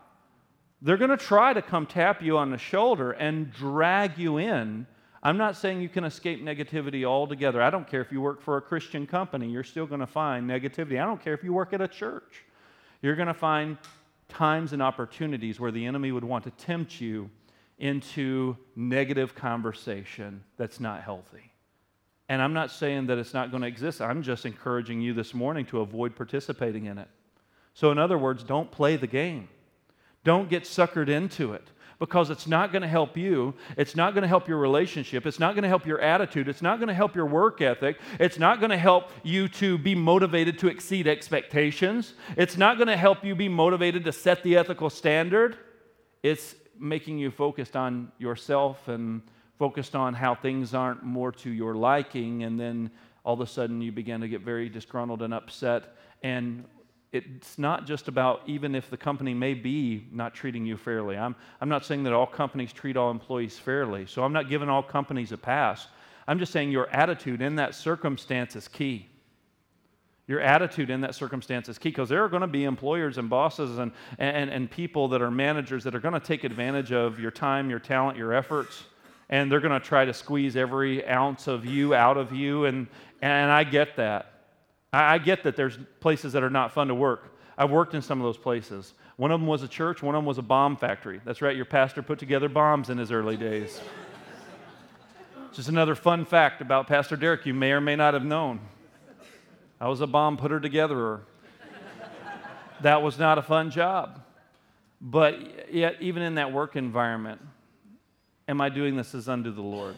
[0.83, 4.87] they're going to try to come tap you on the shoulder and drag you in.
[5.23, 7.61] I'm not saying you can escape negativity altogether.
[7.61, 10.49] I don't care if you work for a Christian company, you're still going to find
[10.49, 11.01] negativity.
[11.01, 12.45] I don't care if you work at a church.
[13.03, 13.77] You're going to find
[14.29, 17.29] times and opportunities where the enemy would want to tempt you
[17.79, 21.53] into negative conversation that's not healthy.
[22.29, 24.01] And I'm not saying that it's not going to exist.
[24.01, 27.09] I'm just encouraging you this morning to avoid participating in it.
[27.75, 29.49] So, in other words, don't play the game.
[30.23, 31.67] Don't get suckered into it
[32.01, 33.55] because it's not going to help you.
[33.77, 35.27] It's not going to help your relationship.
[35.27, 36.49] It's not going to help your attitude.
[36.49, 37.99] It's not going to help your work ethic.
[38.19, 42.15] It's not going to help you to be motivated to exceed expectations.
[42.37, 45.59] It's not going to help you be motivated to set the ethical standard.
[46.23, 49.21] It's making you focused on yourself and
[49.59, 52.45] focused on how things aren't more to your liking.
[52.45, 52.91] And then
[53.25, 56.65] all of a sudden you begin to get very disgruntled and upset and
[57.13, 61.17] it's not just about even if the company may be not treating you fairly.
[61.17, 64.69] I'm, I'm not saying that all companies treat all employees fairly, so I'm not giving
[64.69, 65.89] all companies a pass.
[66.29, 69.09] I'm just saying your attitude in that circumstance is key.
[70.29, 73.29] Your attitude in that circumstance is key because there are going to be employers and
[73.29, 77.19] bosses and, and, and people that are managers that are going to take advantage of
[77.19, 78.85] your time, your talent, your efforts,
[79.29, 82.67] and they're going to try to squeeze every ounce of you out of you.
[82.67, 82.87] And,
[83.21, 84.40] and I get that.
[84.93, 87.37] I, I get that there's places that are not fun to work.
[87.57, 88.95] I've worked in some of those places.
[89.17, 91.21] One of them was a church, one of them was a bomb factory.
[91.25, 93.81] That's right, your pastor put together bombs in his early days.
[95.53, 98.61] Just another fun fact about Pastor Derek you may or may not have known.
[99.81, 101.21] I was a bomb putter togetherer.
[102.83, 104.23] that was not a fun job.
[105.01, 107.41] But yet, even in that work environment,
[108.47, 109.97] am I doing this as unto the Lord?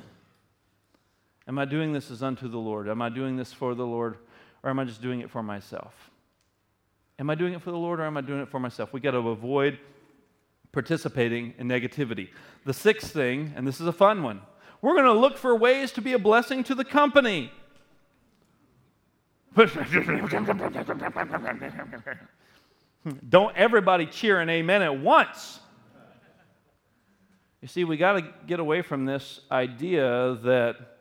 [1.48, 2.88] Am I doing this as unto the Lord?
[2.88, 4.16] Am I doing this for the Lord?
[4.62, 6.10] Or am I just doing it for myself?
[7.18, 8.92] Am I doing it for the Lord or am I doing it for myself?
[8.92, 9.78] We got to avoid
[10.72, 12.28] participating in negativity.
[12.64, 14.40] The sixth thing, and this is a fun one,
[14.80, 17.52] we're going to look for ways to be a blessing to the company.
[23.28, 25.60] Don't everybody cheer and amen at once.
[27.60, 30.91] You see, we got to get away from this idea that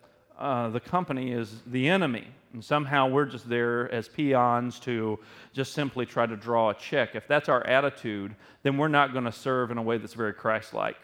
[0.41, 2.27] uh, the company is the enemy.
[2.53, 5.19] And somehow we're just there as peons to
[5.53, 7.15] just simply try to draw a check.
[7.15, 10.33] If that's our attitude, then we're not going to serve in a way that's very
[10.33, 10.97] Christ like.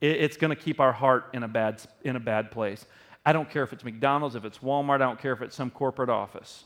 [0.00, 2.86] It's going to keep our heart in a, bad, in a bad place.
[3.24, 5.70] I don't care if it's McDonald's, if it's Walmart, I don't care if it's some
[5.70, 6.64] corporate office.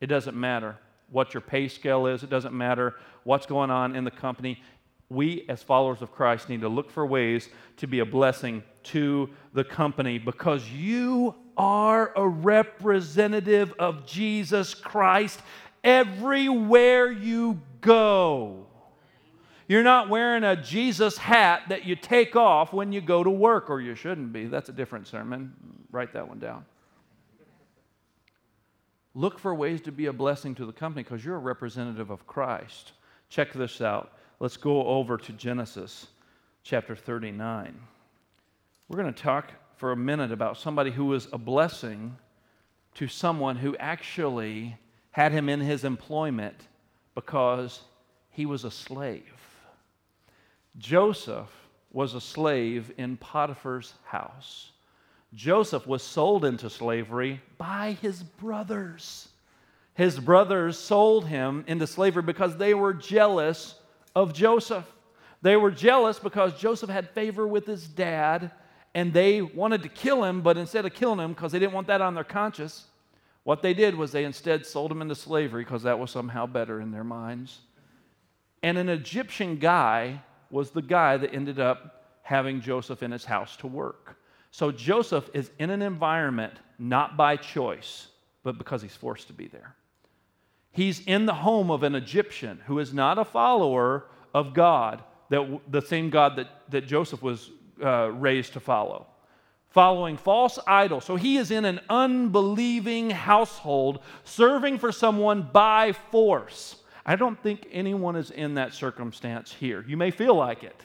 [0.00, 0.76] It doesn't matter
[1.10, 4.62] what your pay scale is, it doesn't matter what's going on in the company.
[5.08, 7.48] We, as followers of Christ, need to look for ways
[7.78, 15.40] to be a blessing to the company because you are a representative of Jesus Christ
[15.84, 18.66] everywhere you go.
[19.68, 23.70] You're not wearing a Jesus hat that you take off when you go to work,
[23.70, 24.46] or you shouldn't be.
[24.46, 25.52] That's a different sermon.
[25.92, 26.64] Write that one down.
[29.14, 32.26] Look for ways to be a blessing to the company because you're a representative of
[32.26, 32.92] Christ.
[33.28, 34.12] Check this out.
[34.40, 36.08] Let's go over to Genesis
[36.62, 37.78] chapter 39.
[38.90, 42.16] We're going to talk for a minute about somebody who was a blessing
[42.94, 44.76] to someone who actually
[45.12, 46.56] had him in his employment
[47.14, 47.82] because
[48.30, 49.22] he was a slave.
[50.76, 51.52] Joseph
[51.92, 54.72] was a slave in Potiphar's house.
[55.34, 59.28] Joseph was sold into slavery by his brothers.
[59.94, 63.76] His brothers sold him into slavery because they were jealous
[64.16, 64.90] of Joseph.
[65.42, 68.50] They were jealous because Joseph had favor with his dad
[68.94, 71.86] and they wanted to kill him, but instead of killing him, because they didn't want
[71.86, 72.86] that on their conscience,
[73.44, 76.80] what they did was they instead sold him into slavery because that was somehow better
[76.80, 77.60] in their minds.
[78.62, 83.56] And an Egyptian guy was the guy that ended up having Joseph in his house
[83.58, 84.16] to work.
[84.50, 88.08] So Joseph is in an environment not by choice,
[88.42, 89.74] but because he's forced to be there.
[90.72, 95.60] He's in the home of an Egyptian who is not a follower of God, that,
[95.68, 97.50] the same God that, that Joseph was
[97.82, 99.06] uh, raised to follow,
[99.68, 101.04] following false idols.
[101.04, 106.76] So he is in an unbelieving household, serving for someone by force.
[107.04, 109.84] I don't think anyone is in that circumstance here.
[109.88, 110.84] You may feel like it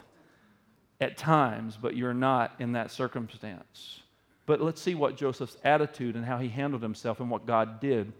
[1.00, 4.00] at times, but you're not in that circumstance.
[4.46, 8.12] But let's see what Joseph's attitude and how he handled himself and what God did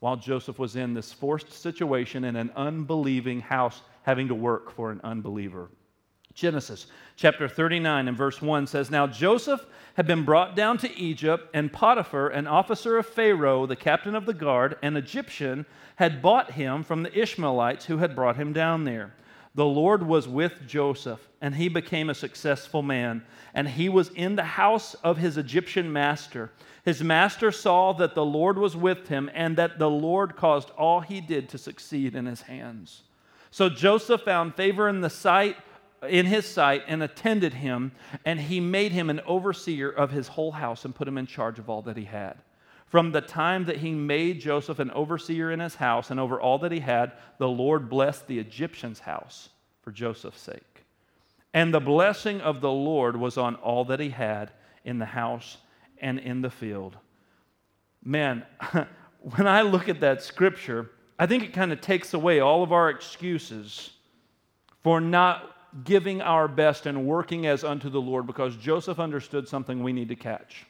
[0.00, 4.90] while Joseph was in this forced situation in an unbelieving house having to work for
[4.90, 5.70] an unbeliever.
[6.34, 11.48] Genesis chapter 39 and verse 1 says Now Joseph had been brought down to Egypt,
[11.54, 15.64] and Potiphar, an officer of Pharaoh, the captain of the guard, an Egyptian,
[15.96, 19.14] had bought him from the Ishmaelites who had brought him down there.
[19.54, 24.34] The Lord was with Joseph, and he became a successful man, and he was in
[24.34, 26.50] the house of his Egyptian master.
[26.84, 31.00] His master saw that the Lord was with him, and that the Lord caused all
[31.00, 33.02] he did to succeed in his hands.
[33.52, 35.56] So Joseph found favor in the sight
[36.08, 37.92] in his sight and attended him,
[38.24, 41.58] and he made him an overseer of his whole house and put him in charge
[41.58, 42.36] of all that he had.
[42.86, 46.58] From the time that he made Joseph an overseer in his house and over all
[46.58, 49.48] that he had, the Lord blessed the Egyptian's house
[49.82, 50.84] for Joseph's sake.
[51.52, 54.52] And the blessing of the Lord was on all that he had
[54.84, 55.56] in the house
[55.98, 56.96] and in the field.
[58.02, 58.44] Man,
[59.20, 62.72] when I look at that scripture, I think it kind of takes away all of
[62.72, 63.90] our excuses
[64.82, 69.82] for not giving our best and working as unto the Lord because Joseph understood something
[69.82, 70.66] we need to catch.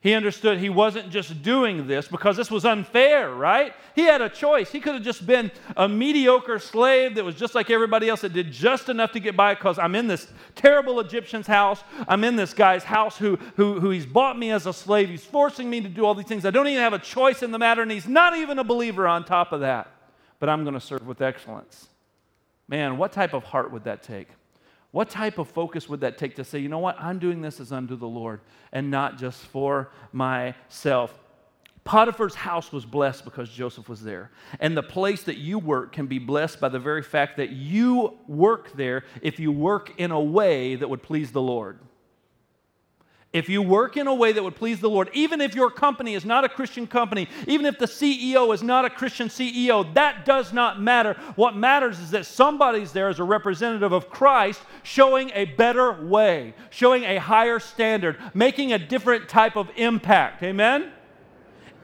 [0.00, 3.74] He understood he wasn't just doing this because this was unfair, right?
[3.96, 4.70] He had a choice.
[4.70, 8.32] He could have just been a mediocre slave that was just like everybody else that
[8.32, 11.82] did just enough to get by because I'm in this terrible Egyptian's house.
[12.06, 15.08] I'm in this guy's house who, who, who he's bought me as a slave.
[15.08, 16.46] He's forcing me to do all these things.
[16.46, 19.08] I don't even have a choice in the matter, and he's not even a believer
[19.08, 19.90] on top of that.
[20.38, 21.88] But I'm going to serve with excellence.
[22.68, 24.28] Man, what type of heart would that take?
[24.90, 27.60] What type of focus would that take to say, you know what, I'm doing this
[27.60, 28.40] as unto the Lord
[28.72, 31.18] and not just for myself?
[31.84, 34.30] Potiphar's house was blessed because Joseph was there.
[34.60, 38.18] And the place that you work can be blessed by the very fact that you
[38.26, 41.78] work there if you work in a way that would please the Lord.
[43.30, 46.14] If you work in a way that would please the Lord, even if your company
[46.14, 50.24] is not a Christian company, even if the CEO is not a Christian CEO, that
[50.24, 51.12] does not matter.
[51.36, 56.54] What matters is that somebody's there as a representative of Christ showing a better way,
[56.70, 60.42] showing a higher standard, making a different type of impact.
[60.42, 60.90] Amen?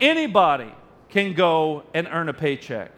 [0.01, 0.73] Anybody
[1.11, 2.91] can go and earn a paycheck.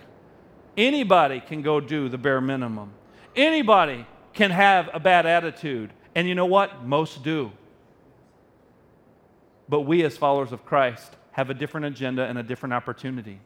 [0.76, 2.92] Anybody can go do the bare minimum.
[3.34, 5.92] Anybody can have a bad attitude.
[6.14, 6.84] And you know what?
[6.84, 7.50] Most do.
[9.68, 13.40] But we, as followers of Christ, have a different agenda and a different opportunity.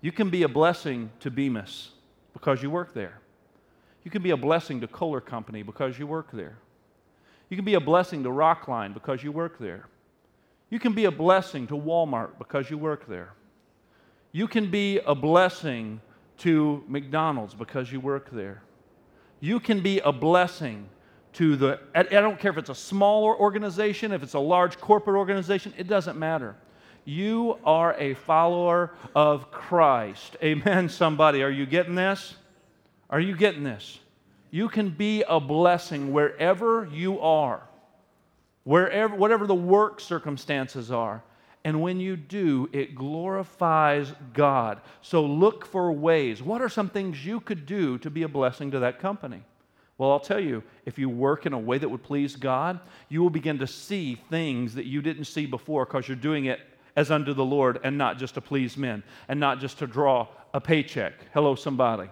[0.00, 1.90] You can be a blessing to Bemis
[2.32, 3.20] because you work there.
[4.04, 6.58] You can be a blessing to Kohler Company because you work there.
[7.48, 9.88] You can be a blessing to Rockline because you work there.
[10.70, 13.34] You can be a blessing to Walmart because you work there.
[14.32, 16.00] You can be a blessing
[16.38, 18.62] to McDonald's because you work there.
[19.40, 20.88] You can be a blessing
[21.36, 25.16] to the, I don't care if it's a smaller organization, if it's a large corporate
[25.16, 26.56] organization, it doesn't matter.
[27.04, 30.36] You are a follower of Christ.
[30.42, 31.42] Amen, somebody.
[31.42, 32.34] Are you getting this?
[33.10, 33.98] Are you getting this?
[34.50, 37.62] You can be a blessing wherever you are,
[38.64, 41.22] wherever, whatever the work circumstances are.
[41.64, 44.80] And when you do, it glorifies God.
[45.02, 46.42] So look for ways.
[46.42, 49.42] What are some things you could do to be a blessing to that company?
[49.98, 53.22] Well, I'll tell you, if you work in a way that would please God, you
[53.22, 56.60] will begin to see things that you didn't see before because you're doing it
[56.96, 60.28] as unto the Lord and not just to please men and not just to draw
[60.52, 61.14] a paycheck.
[61.32, 62.10] Hello, somebody.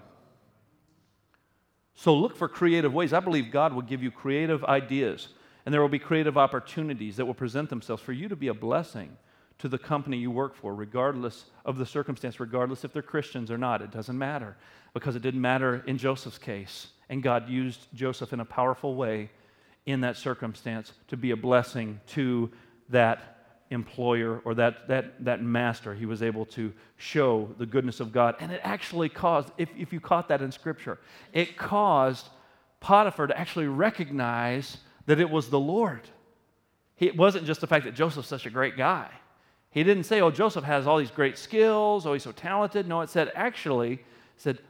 [1.95, 3.13] So look for creative ways.
[3.13, 5.29] I believe God will give you creative ideas,
[5.65, 8.55] and there will be creative opportunities that will present themselves for you to be a
[8.55, 9.17] blessing
[9.59, 13.59] to the company you work for, regardless of the circumstance, regardless if they're Christians or
[13.59, 13.83] not.
[13.83, 14.57] It doesn't matter
[14.93, 16.89] because it didn't matter in Joseph's case.
[17.09, 19.31] And God used Joseph in a powerful way
[19.87, 22.51] in that circumstance to be a blessing to
[22.89, 23.35] that
[23.71, 25.95] employer or that, that, that master.
[25.95, 28.37] He was able to show the goodness of God.
[28.41, 30.99] And it actually caused, if, if you caught that in Scripture,
[31.33, 32.29] it caused
[32.81, 36.03] Potiphar to actually recognize that it was the Lord.
[36.99, 39.11] It wasn't just the fact that Joseph's such a great guy.
[39.75, 42.87] He didn't say, oh, Joseph has all these great skills, oh, he's so talented.
[42.87, 43.99] No, it said, actually,
[44.37, 44.61] said,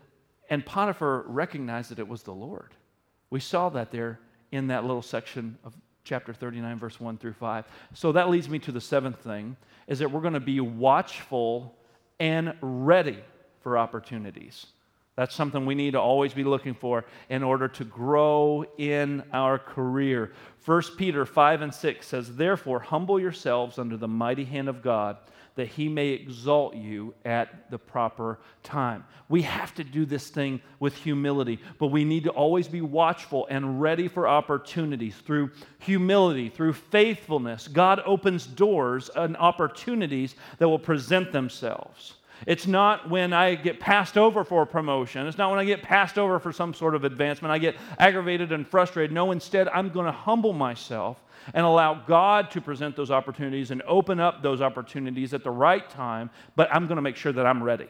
[0.48, 2.72] and Potiphar recognized that it was the Lord.
[3.28, 4.18] We saw that there
[4.50, 7.66] in that little section of chapter 39, verse 1 through 5.
[7.92, 11.76] So that leads me to the seventh thing is that we're going to be watchful
[12.18, 13.18] and ready
[13.60, 14.66] for opportunities.
[15.16, 19.58] That's something we need to always be looking for in order to grow in our
[19.58, 20.32] career.
[20.64, 25.18] 1 Peter 5 and 6 says, Therefore, humble yourselves under the mighty hand of God,
[25.54, 29.04] that he may exalt you at the proper time.
[29.28, 33.46] We have to do this thing with humility, but we need to always be watchful
[33.48, 35.14] and ready for opportunities.
[35.14, 42.14] Through humility, through faithfulness, God opens doors and opportunities that will present themselves.
[42.46, 45.26] It's not when I get passed over for a promotion.
[45.26, 47.52] It's not when I get passed over for some sort of advancement.
[47.52, 49.12] I get aggravated and frustrated.
[49.12, 53.82] No, instead, I'm going to humble myself and allow God to present those opportunities and
[53.82, 56.30] open up those opportunities at the right time.
[56.56, 57.88] But I'm going to make sure that I'm ready.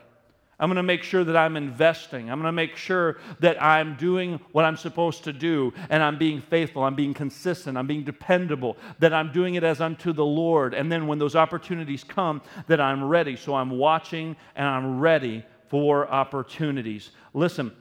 [0.58, 2.30] I'm going to make sure that I'm investing.
[2.30, 6.16] I'm going to make sure that I'm doing what I'm supposed to do and I'm
[6.16, 6.84] being faithful.
[6.84, 7.76] I'm being consistent.
[7.76, 8.76] I'm being dependable.
[9.00, 10.74] That I'm doing it as unto the Lord.
[10.74, 13.36] And then when those opportunities come, that I'm ready.
[13.36, 17.10] So I'm watching and I'm ready for opportunities.
[17.32, 17.72] Listen,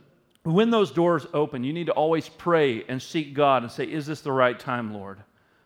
[0.43, 4.05] when those doors open, you need to always pray and seek God and say, Is
[4.05, 5.19] this the right time, Lord?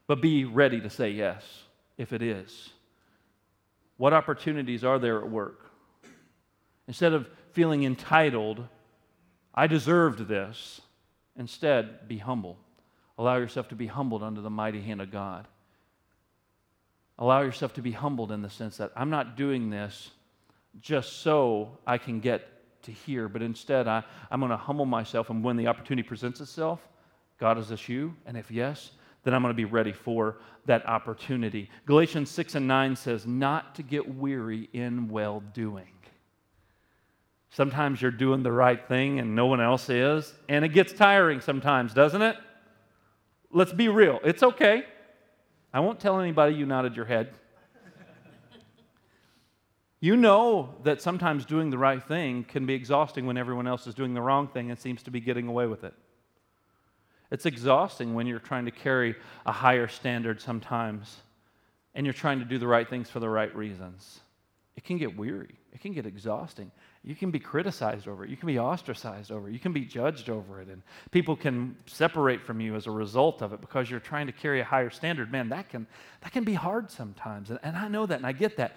[0.08, 1.44] But be ready to say yes
[1.98, 2.70] if it is.
[3.98, 5.67] What opportunities are there at work?
[6.88, 8.66] Instead of feeling entitled,
[9.54, 10.82] I deserved this,
[11.36, 12.58] instead, be humble.
[13.18, 15.48] Allow yourself to be humbled under the mighty hand of God.
[17.20, 20.12] Allow yourself to be humbled in the sense that I'm not doing this
[20.80, 22.48] just so I can get
[22.84, 26.40] to here, but instead I, I'm going to humble myself, and when the opportunity presents
[26.42, 26.80] itself,
[27.40, 28.16] God, is this you?
[28.26, 28.92] And if yes,
[29.24, 31.70] then I'm going to be ready for that opportunity.
[31.86, 35.90] Galatians 6 and 9 says, Not to get weary in well doing.
[37.58, 41.42] Sometimes you're doing the right thing and no one else is, and it gets tiring
[41.42, 42.38] sometimes, doesn't it?
[43.50, 44.20] Let's be real.
[44.24, 44.86] It's okay.
[45.74, 47.34] I won't tell anybody you nodded your head.
[50.00, 53.96] you know that sometimes doing the right thing can be exhausting when everyone else is
[53.96, 55.96] doing the wrong thing and seems to be getting away with it.
[57.32, 59.16] It's exhausting when you're trying to carry
[59.48, 61.24] a higher standard sometimes
[61.96, 64.20] and you're trying to do the right things for the right reasons.
[64.76, 66.72] It can get weary, it can get exhausting
[67.08, 68.30] you can be criticized over it.
[68.30, 69.54] You can be ostracized over it.
[69.54, 70.68] You can be judged over it.
[70.68, 74.34] And people can separate from you as a result of it because you're trying to
[74.34, 75.32] carry a higher standard.
[75.32, 75.88] Man, that can,
[76.20, 77.50] that can be hard sometimes.
[77.50, 78.76] And, and I know that and I get that.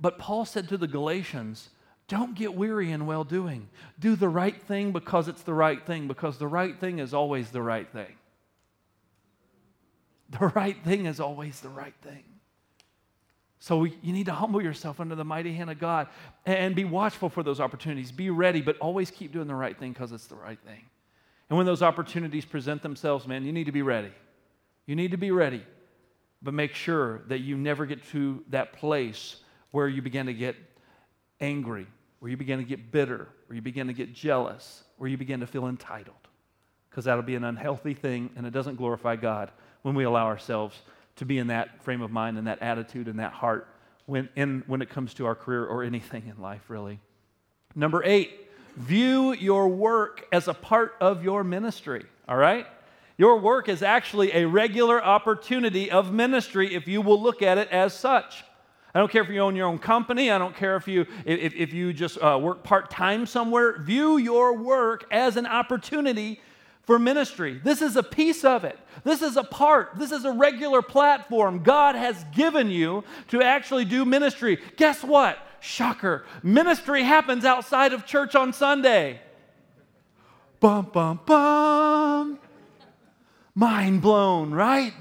[0.00, 1.70] But Paul said to the Galatians,
[2.06, 3.68] don't get weary in well doing.
[3.98, 7.50] Do the right thing because it's the right thing, because the right thing is always
[7.50, 8.14] the right thing.
[10.30, 12.22] The right thing is always the right thing.
[13.58, 16.08] So we, you need to humble yourself under the mighty hand of God
[16.44, 18.12] and be watchful for those opportunities.
[18.12, 20.82] Be ready, but always keep doing the right thing because it's the right thing.
[21.48, 24.12] And when those opportunities present themselves, man, you need to be ready.
[24.86, 25.64] You need to be ready,
[26.42, 29.36] but make sure that you never get to that place
[29.70, 30.56] where you begin to get
[31.40, 31.86] angry,
[32.20, 35.40] where you begin to get bitter, where you begin to get jealous, where you begin
[35.40, 36.16] to feel entitled.
[36.90, 39.50] Because that'll be an unhealthy thing and it doesn't glorify God
[39.82, 40.80] when we allow ourselves
[41.16, 43.68] to be in that frame of mind and that attitude and that heart
[44.06, 47.00] when, in, when it comes to our career or anything in life, really.
[47.74, 52.66] Number eight, view your work as a part of your ministry, all right?
[53.18, 57.68] Your work is actually a regular opportunity of ministry if you will look at it
[57.70, 58.44] as such.
[58.94, 60.30] I don't care if you own your own company.
[60.30, 63.78] I don't care if you, if, if you just uh, work part time somewhere.
[63.82, 66.40] View your work as an opportunity
[66.86, 67.60] for ministry.
[67.62, 68.78] This is a piece of it.
[69.02, 69.90] This is a part.
[69.96, 74.58] This is a regular platform God has given you to actually do ministry.
[74.76, 75.36] Guess what?
[75.60, 76.24] Shocker.
[76.44, 79.20] Ministry happens outside of church on Sunday.
[80.60, 82.38] Bum, bum, bum.
[83.54, 84.94] Mind blown, right?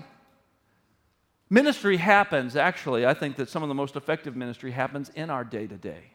[1.52, 5.44] Ministry happens, actually, I think that some of the most effective ministry happens in our
[5.44, 6.14] day to day.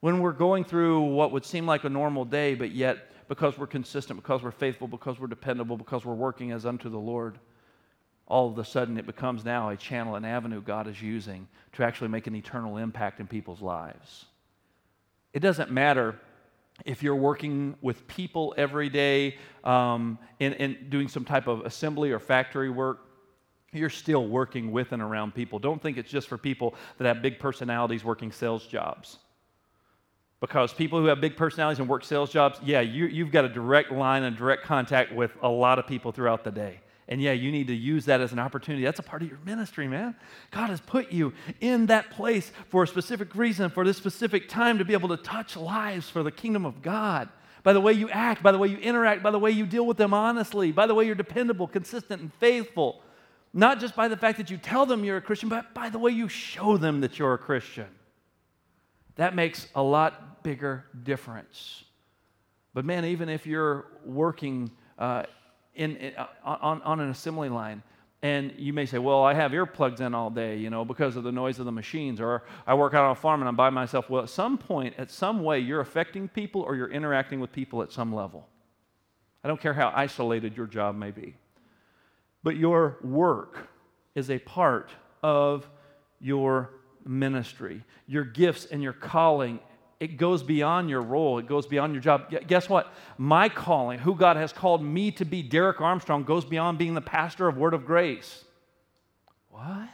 [0.00, 3.66] When we're going through what would seem like a normal day, but yet because we're
[3.66, 7.38] consistent, because we're faithful, because we're dependable, because we're working as unto the Lord,
[8.26, 11.84] all of a sudden it becomes now a channel, an avenue God is using to
[11.84, 14.26] actually make an eternal impact in people's lives.
[15.32, 16.18] It doesn't matter
[16.84, 22.10] if you're working with people every day um, and, and doing some type of assembly
[22.10, 23.06] or factory work,
[23.72, 25.58] you're still working with and around people.
[25.58, 29.18] Don't think it's just for people that have big personalities working sales jobs.
[30.46, 33.48] Because people who have big personalities and work sales jobs, yeah, you, have got a
[33.48, 36.78] direct line and direct contact with a lot of people throughout the day.
[37.08, 38.84] And yeah, you need to use that as an opportunity.
[38.84, 40.14] That's a part of your ministry, man.
[40.52, 44.78] God has put you in that place for a specific reason, for this specific time
[44.78, 47.28] to be able to touch lives for the kingdom of God.
[47.64, 49.84] By the way you act, by the way you interact, by the way you deal
[49.84, 53.02] with them honestly, by the way you're dependable, consistent, and faithful.
[53.52, 55.98] Not just by the fact that you tell them you're a Christian, but by the
[55.98, 57.88] way you show them that you're a Christian.
[59.16, 61.82] That makes a lot bigger difference.
[62.72, 65.24] But man, even if you're working uh,
[65.74, 67.82] in, in uh, on, on an assembly line,
[68.22, 71.24] and you may say, well, I have earplugs in all day, you know, because of
[71.24, 73.70] the noise of the machines, or I work out on a farm and I'm by
[73.70, 74.08] myself.
[74.08, 77.82] Well, at some point, at some way, you're affecting people or you're interacting with people
[77.82, 78.46] at some level.
[79.42, 81.34] I don't care how isolated your job may be.
[82.44, 83.68] But your work
[84.14, 84.90] is a part
[85.24, 85.68] of
[86.20, 86.70] your
[87.04, 87.82] ministry.
[88.06, 89.58] Your gifts and your calling,
[89.98, 92.30] it goes beyond your role, it goes beyond your job.
[92.46, 92.92] Guess what?
[93.16, 97.00] My calling, who God has called me to be, Derek Armstrong, goes beyond being the
[97.00, 98.44] pastor of Word of Grace.
[99.50, 99.88] What?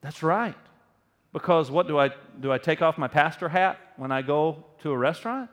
[0.00, 0.56] That's right.
[1.32, 2.10] Because what do I
[2.40, 5.50] do I take off my pastor hat when I go to a restaurant?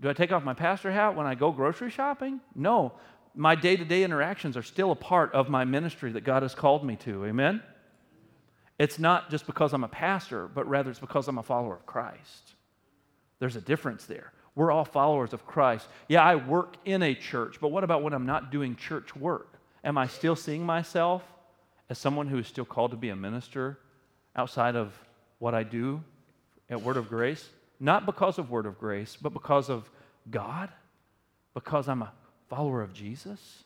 [0.00, 2.40] Do I take off my pastor hat when I go grocery shopping?
[2.54, 2.92] No.
[3.34, 6.96] My day-to-day interactions are still a part of my ministry that God has called me
[6.96, 7.26] to.
[7.26, 7.62] Amen.
[8.78, 11.86] It's not just because I'm a pastor, but rather it's because I'm a follower of
[11.86, 12.54] Christ.
[13.40, 14.32] There's a difference there.
[14.54, 15.86] We're all followers of Christ.
[16.08, 19.58] Yeah, I work in a church, but what about when I'm not doing church work?
[19.84, 21.22] Am I still seeing myself
[21.88, 23.78] as someone who is still called to be a minister
[24.34, 24.92] outside of
[25.38, 26.02] what I do
[26.68, 27.48] at Word of Grace?
[27.80, 29.88] Not because of Word of Grace, but because of
[30.28, 30.70] God?
[31.54, 32.12] Because I'm a
[32.48, 33.64] follower of Jesus?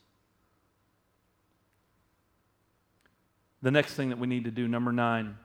[3.62, 5.36] The next thing that we need to do, number nine,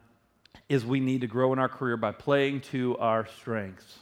[0.67, 3.99] is we need to grow in our career by playing to our strengths.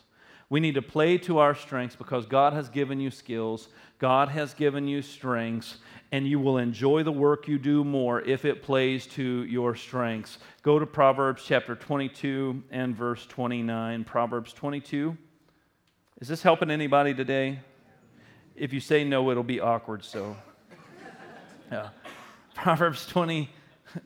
[0.49, 3.67] We need to play to our strengths because God has given you skills,
[3.99, 5.77] God has given you strengths,
[6.11, 10.37] and you will enjoy the work you do more if it plays to your strengths.
[10.61, 14.05] Go to Proverbs chapter 22 and verse 29.
[14.05, 15.17] Proverbs 22.
[16.21, 17.59] Is this helping anybody today?
[18.55, 20.37] If you say no, it'll be awkward, so.
[21.71, 21.89] Yeah.
[22.53, 23.49] Proverbs 20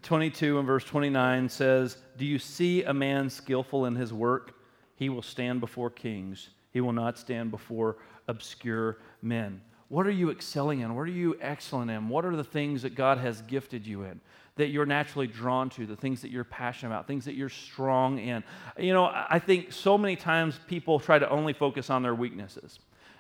[0.02, 4.56] 22 and verse 29 says, Do you see a man skillful in his work?
[4.96, 9.62] He will stand before kings, he will not stand before obscure men.
[9.88, 10.96] What are you excelling in?
[10.96, 12.10] What are you excellent in?
[12.10, 14.22] What are the things that God has gifted you in?
[14.56, 18.20] That you're naturally drawn to, the things that you're passionate about, things that you're strong
[18.20, 18.44] in.
[18.78, 22.80] You know, I think so many times people try to only focus on their weaknesses.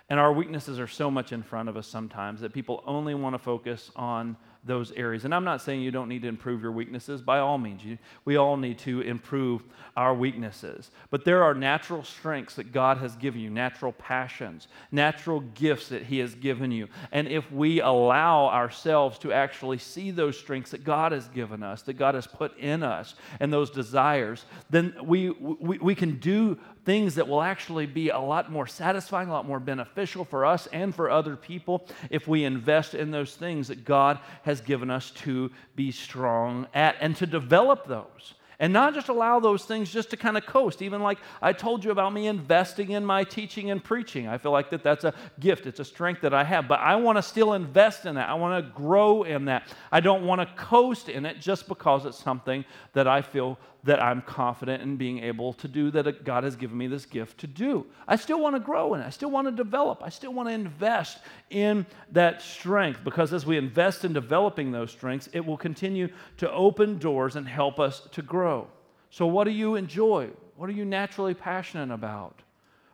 [0.09, 3.33] And our weaknesses are so much in front of us sometimes that people only want
[3.33, 4.37] to focus on
[4.69, 5.25] those areas.
[5.25, 7.21] And I'm not saying you don't need to improve your weaknesses.
[7.21, 9.63] By all means, you, we all need to improve
[9.97, 10.91] our weaknesses.
[11.09, 16.03] But there are natural strengths that God has given you, natural passions, natural gifts that
[16.03, 16.87] He has given you.
[17.11, 21.81] And if we allow ourselves to actually see those strengths that God has given us,
[21.81, 26.59] that God has put in us, and those desires, then we, we, we can do
[26.85, 30.67] things that will actually be a lot more satisfying, a lot more beneficial for us
[30.67, 35.11] and for other people if we invest in those things that God has given us
[35.11, 38.33] to be strong at and to develop those.
[38.61, 40.81] And not just allow those things just to kind of coast.
[40.81, 44.27] Even like i told you about me investing in my teaching and preaching.
[44.27, 45.65] I feel like that that's a gift.
[45.65, 46.67] It's a strength that i have.
[46.67, 48.27] But i want to still invest in that.
[48.27, 49.69] I want to grow in that.
[49.93, 54.03] I don't want to coast in it just because it's something that i feel that
[54.03, 57.47] I'm confident in being able to do, that God has given me this gift to
[57.47, 57.85] do.
[58.07, 59.05] I still want to grow in it.
[59.05, 60.01] I still want to develop.
[60.03, 61.19] I still want to invest
[61.49, 66.51] in that strength because as we invest in developing those strengths, it will continue to
[66.51, 68.67] open doors and help us to grow.
[69.11, 70.29] So, what do you enjoy?
[70.57, 72.41] What are you naturally passionate about?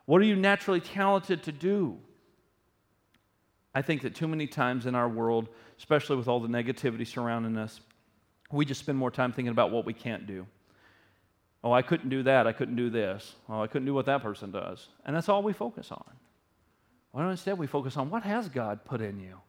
[0.06, 1.98] What are you naturally talented to do?
[3.74, 7.58] I think that too many times in our world, especially with all the negativity surrounding
[7.58, 7.82] us,
[8.52, 10.46] we just spend more time thinking about what we can't do.
[11.66, 12.46] Oh, I couldn't do that.
[12.46, 13.34] I couldn't do this.
[13.50, 14.88] Oh, I couldn't do what that person does.
[15.04, 16.12] And that's all we focus on.
[17.12, 19.40] Why don't instead we focus on what has God put in you?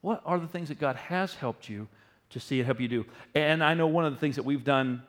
[0.00, 1.86] What are the things that God has helped you
[2.30, 3.04] to see and help you do?
[3.34, 5.02] And I know one of the things that we've done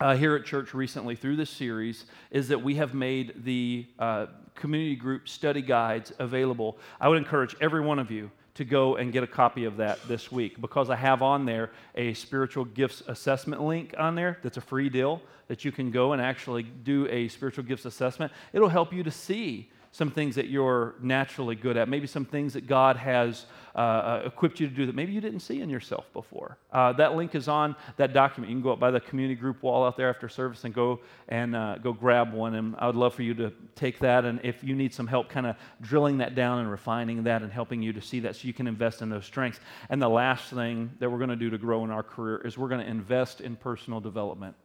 [0.00, 4.26] uh, here at church recently through this series is that we have made the uh,
[4.54, 6.78] community group study guides available.
[7.02, 9.98] I would encourage every one of you to go and get a copy of that
[10.06, 14.58] this week because I have on there a spiritual gifts assessment link on there that's
[14.58, 18.32] a free deal that you can go and actually do a spiritual gifts assessment.
[18.52, 22.54] It'll help you to see some things that you're naturally good at, maybe some things
[22.54, 25.68] that God has uh, uh, equipped you to do that maybe you didn't see in
[25.68, 26.56] yourself before.
[26.72, 28.50] Uh, that link is on that document.
[28.50, 31.00] You can go up by the community group wall out there after service and go
[31.28, 32.54] and uh, go grab one.
[32.54, 34.24] And I would love for you to take that.
[34.24, 37.52] And if you need some help, kind of drilling that down and refining that and
[37.52, 39.60] helping you to see that so you can invest in those strengths.
[39.90, 42.56] And the last thing that we're going to do to grow in our career is
[42.56, 44.56] we're going to invest in personal development.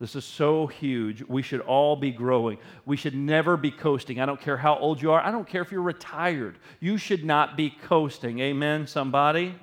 [0.00, 1.22] This is so huge.
[1.22, 2.56] We should all be growing.
[2.86, 4.18] We should never be coasting.
[4.18, 5.20] I don't care how old you are.
[5.20, 6.56] I don't care if you're retired.
[6.80, 8.40] You should not be coasting.
[8.40, 9.54] Amen, somebody?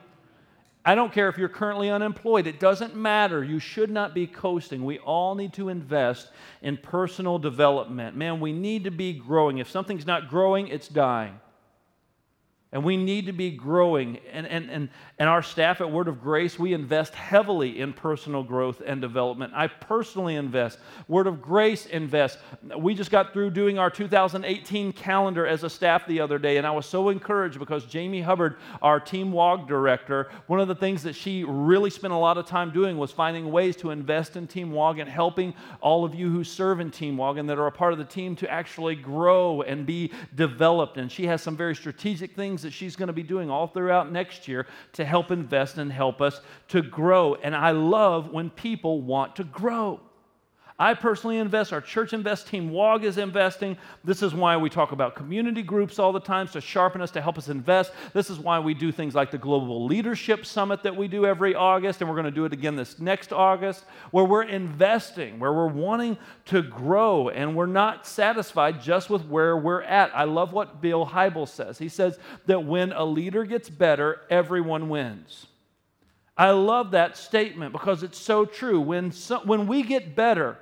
[0.86, 2.46] I don't care if you're currently unemployed.
[2.46, 3.44] It doesn't matter.
[3.44, 4.86] You should not be coasting.
[4.86, 6.30] We all need to invest
[6.62, 8.16] in personal development.
[8.16, 9.58] Man, we need to be growing.
[9.58, 11.40] If something's not growing, it's dying.
[12.78, 14.20] And we need to be growing.
[14.32, 18.44] And, and, and, and our staff at Word of Grace, we invest heavily in personal
[18.44, 19.54] growth and development.
[19.56, 20.78] I personally invest.
[21.08, 22.38] Word of Grace invests.
[22.78, 26.68] We just got through doing our 2018 calendar as a staff the other day, and
[26.68, 31.02] I was so encouraged because Jamie Hubbard, our Team WOG director, one of the things
[31.02, 34.46] that she really spent a lot of time doing was finding ways to invest in
[34.46, 37.66] Team WOG and helping all of you who serve in Team WOG and that are
[37.66, 40.98] a part of the team to actually grow and be developed.
[40.98, 43.66] And she has some very strategic things things that she's going to be doing all
[43.66, 47.36] throughout next year to help invest and help us to grow.
[47.36, 50.02] And I love when people want to grow.
[50.80, 53.78] I personally invest, our church invest team, WOG is investing.
[54.04, 57.22] This is why we talk about community groups all the time to sharpen us, to
[57.22, 57.94] help us invest.
[58.14, 61.56] This is why we do things like the Global Leadership Summit that we do every
[61.56, 65.52] August, and we're going to do it again this next August, where we're investing, where
[65.52, 66.16] we're wanting
[66.46, 70.16] to grow, and we're not satisfied just with where we're at.
[70.16, 71.80] I love what Bill Hybels says.
[71.80, 75.48] He says that when a leader gets better, everyone wins.
[76.38, 78.80] I love that statement because it's so true.
[78.80, 80.60] When, so, when we get better,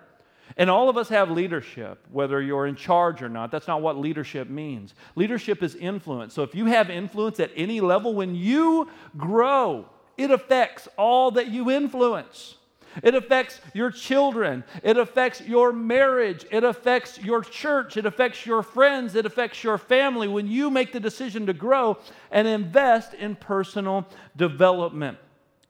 [0.58, 3.52] and all of us have leadership, whether you're in charge or not.
[3.52, 4.94] That's not what leadership means.
[5.16, 6.34] Leadership is influence.
[6.34, 9.86] So if you have influence at any level, when you grow,
[10.18, 12.56] it affects all that you influence.
[13.04, 14.64] It affects your children.
[14.82, 16.46] It affects your marriage.
[16.50, 17.98] It affects your church.
[17.98, 19.16] It affects your friends.
[19.16, 21.98] It affects your family when you make the decision to grow
[22.32, 25.18] and invest in personal development.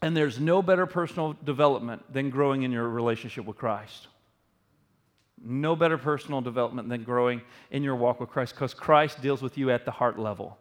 [0.03, 4.07] And there's no better personal development than growing in your relationship with Christ.
[5.43, 9.57] No better personal development than growing in your walk with Christ because Christ deals with
[9.57, 10.57] you at the heart level.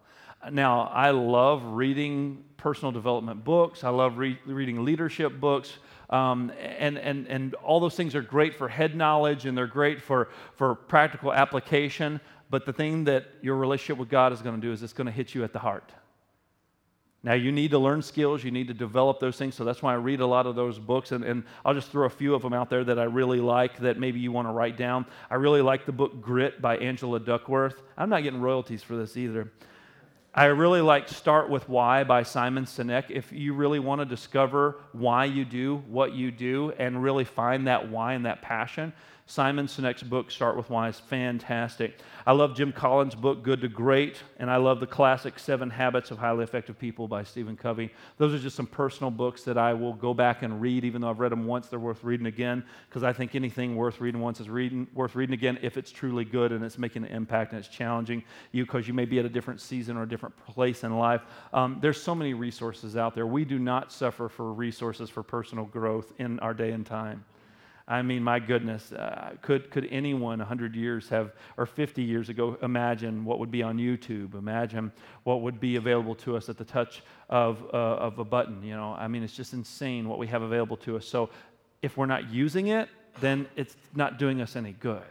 [0.51, 5.79] Now, I love reading personal development books, I love re- reading leadership books.
[6.11, 10.01] Um, and, and, and all those things are great for head knowledge and they're great
[10.01, 12.21] for, for practical application.
[12.51, 15.07] But the thing that your relationship with God is going to do is it's going
[15.07, 15.93] to hit you at the heart.
[17.25, 19.55] Now, you need to learn skills, you need to develop those things.
[19.55, 21.11] So that's why I read a lot of those books.
[21.11, 23.79] And, and I'll just throw a few of them out there that I really like
[23.79, 25.07] that maybe you want to write down.
[25.31, 27.81] I really like the book Grit by Angela Duckworth.
[27.97, 29.51] I'm not getting royalties for this either.
[30.35, 33.05] I really like Start with Why by Simon Sinek.
[33.09, 37.69] If you really want to discover why you do what you do and really find
[37.69, 38.93] that why and that passion,
[39.27, 41.99] Simon Sinek's book, Start With Why, is fantastic.
[42.27, 46.11] I love Jim Collins' book, Good to Great, and I love the classic Seven Habits
[46.11, 47.91] of Highly Effective People by Stephen Covey.
[48.19, 51.09] Those are just some personal books that I will go back and read, even though
[51.09, 54.41] I've read them once, they're worth reading again, because I think anything worth reading once
[54.41, 57.59] is reading, worth reading again if it's truly good and it's making an impact and
[57.59, 58.23] it's challenging
[58.53, 61.23] you because you may be at a different season or a different place in life.
[61.55, 63.27] Um, there's so many resources out there.
[63.27, 67.25] We do not suffer for resources for personal growth in our day and time.
[67.87, 72.57] I mean, my goodness, uh, could, could anyone 100 years have, or 50 years ago,
[72.63, 74.35] imagine what would be on YouTube?
[74.35, 74.91] Imagine
[75.25, 78.75] what would be available to us at the touch of, uh, of a button, you
[78.75, 78.95] know?
[78.95, 81.07] I mean, it's just insane what we have available to us.
[81.07, 81.29] So
[81.83, 82.89] if we're not using it,
[83.21, 85.03] then it's not doing us any good.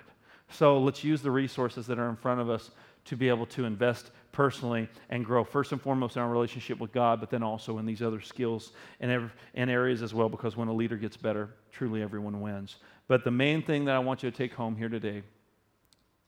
[0.49, 2.71] So let's use the resources that are in front of us
[3.05, 6.92] to be able to invest personally and grow first and foremost in our relationship with
[6.92, 10.68] God, but then also in these other skills and, and areas as well, because when
[10.68, 12.78] a leader gets better, truly everyone wins.
[13.08, 15.24] But the main thing that I want you to take home here today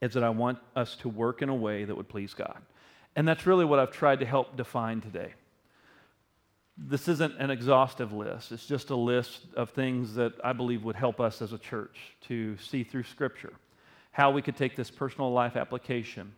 [0.02, 2.62] is that I want us to work in a way that would please God.
[3.16, 5.34] And that's really what I've tried to help define today.
[6.78, 10.98] This isn't an exhaustive list, it's just a list of things that I believe would
[10.98, 11.98] help us as a church
[12.28, 13.54] to see through Scripture
[14.12, 16.34] how we could take this personal life application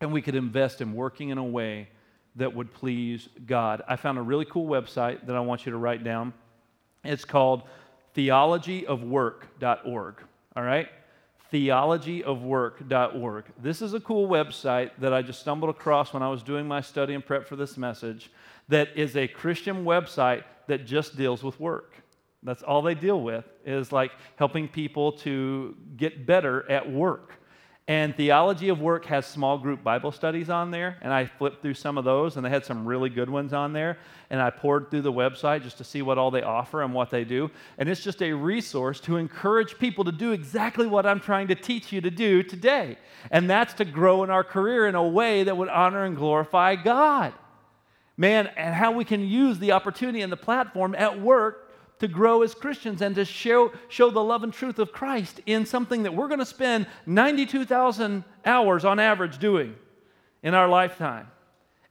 [0.00, 1.88] and we could invest in working in a way
[2.36, 3.82] that would please God.
[3.88, 6.32] I found a really cool website that I want you to write down.
[7.02, 7.62] It's called
[8.14, 10.14] theologyofwork.org.
[10.54, 10.88] All right?
[11.52, 13.44] Theologyofwork.org.
[13.62, 16.82] This is a cool website that I just stumbled across when I was doing my
[16.82, 18.30] study and prep for this message
[18.68, 21.94] that is a Christian website that just deals with work.
[22.42, 27.32] That's all they deal with is like helping people to get better at work.
[27.88, 31.74] And Theology of Work has small group Bible studies on there, and I flipped through
[31.74, 33.98] some of those, and they had some really good ones on there.
[34.28, 37.10] And I poured through the website just to see what all they offer and what
[37.10, 37.48] they do.
[37.78, 41.54] And it's just a resource to encourage people to do exactly what I'm trying to
[41.54, 42.98] teach you to do today.
[43.30, 46.74] And that's to grow in our career in a way that would honor and glorify
[46.74, 47.34] God.
[48.16, 51.65] Man, and how we can use the opportunity and the platform at work
[51.98, 55.64] to grow as Christians and to show, show the love and truth of Christ in
[55.64, 59.74] something that we're going to spend 92,000 hours on average doing
[60.42, 61.28] in our lifetime.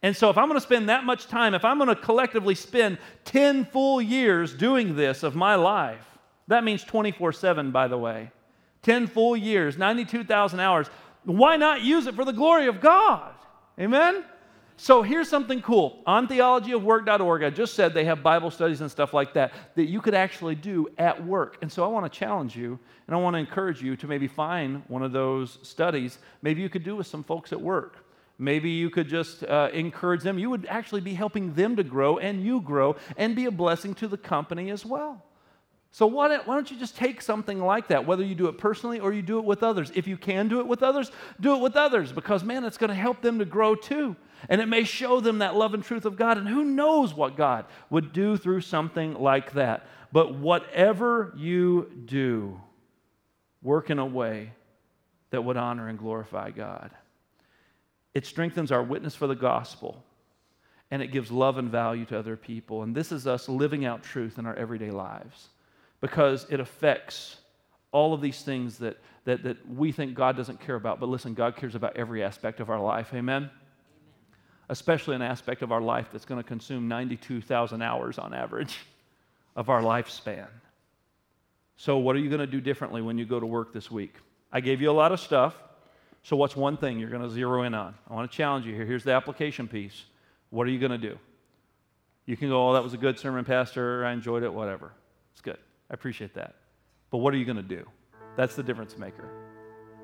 [0.04, 2.54] And so, if I'm going to spend that much time, if I'm going to collectively
[2.54, 6.06] spend 10 full years doing this of my life,
[6.48, 8.32] that means 24 7, by the way.
[8.84, 10.88] 10 full years, 92,000 hours.
[11.24, 13.34] Why not use it for the glory of God?
[13.80, 14.24] Amen?
[14.78, 16.02] So here's something cool.
[16.06, 20.02] On theologyofwork.org, I just said they have Bible studies and stuff like that that you
[20.02, 21.58] could actually do at work.
[21.62, 24.28] And so I want to challenge you and I want to encourage you to maybe
[24.28, 26.18] find one of those studies.
[26.42, 28.06] Maybe you could do with some folks at work.
[28.38, 30.38] Maybe you could just uh, encourage them.
[30.38, 33.94] You would actually be helping them to grow and you grow and be a blessing
[33.96, 35.24] to the company as well.
[35.92, 38.58] So why don't, why don't you just take something like that, whether you do it
[38.58, 39.94] personally or you do it with others?
[39.96, 41.10] If you can do it with others,
[41.40, 44.18] do it with others because, man, it's going to help them to grow too.
[44.50, 46.38] And it may show them that love and truth of God.
[46.38, 49.88] And who knows what God would do through something like that.
[50.12, 52.60] But whatever you do,
[53.62, 54.54] work in a way
[55.32, 56.92] that would honor and glorify God.
[58.14, 60.04] It strengthens our witness for the gospel
[60.92, 62.84] and it gives love and value to other people.
[62.84, 65.50] And this is us living out truth in our everyday lives
[66.00, 67.38] because it affects
[67.92, 71.00] all of these things that, that, that we think God doesn't care about.
[71.00, 73.14] But listen, God cares about every aspect of our life.
[73.14, 73.50] Amen?
[74.70, 78.80] Especially an aspect of our life that's going to consume 92,000 hours on average
[79.56, 80.48] of our lifespan.
[81.78, 84.16] So, what are you going to do differently when you go to work this week?
[84.52, 85.56] I gave you a lot of stuff.
[86.24, 87.94] So, what's one thing you're going to zero in on?
[88.10, 88.86] I want to challenge you here.
[88.86, 90.06] Here's the application piece.
[90.50, 91.20] What are you going to do?
[92.26, 94.06] You can go, oh, that was a good sermon, Pastor.
[94.06, 94.94] I enjoyed it, whatever.
[95.34, 95.58] It's good.
[95.92, 96.56] I appreciate that.
[97.12, 97.86] But what are you going to do?
[98.36, 99.30] That's the difference maker.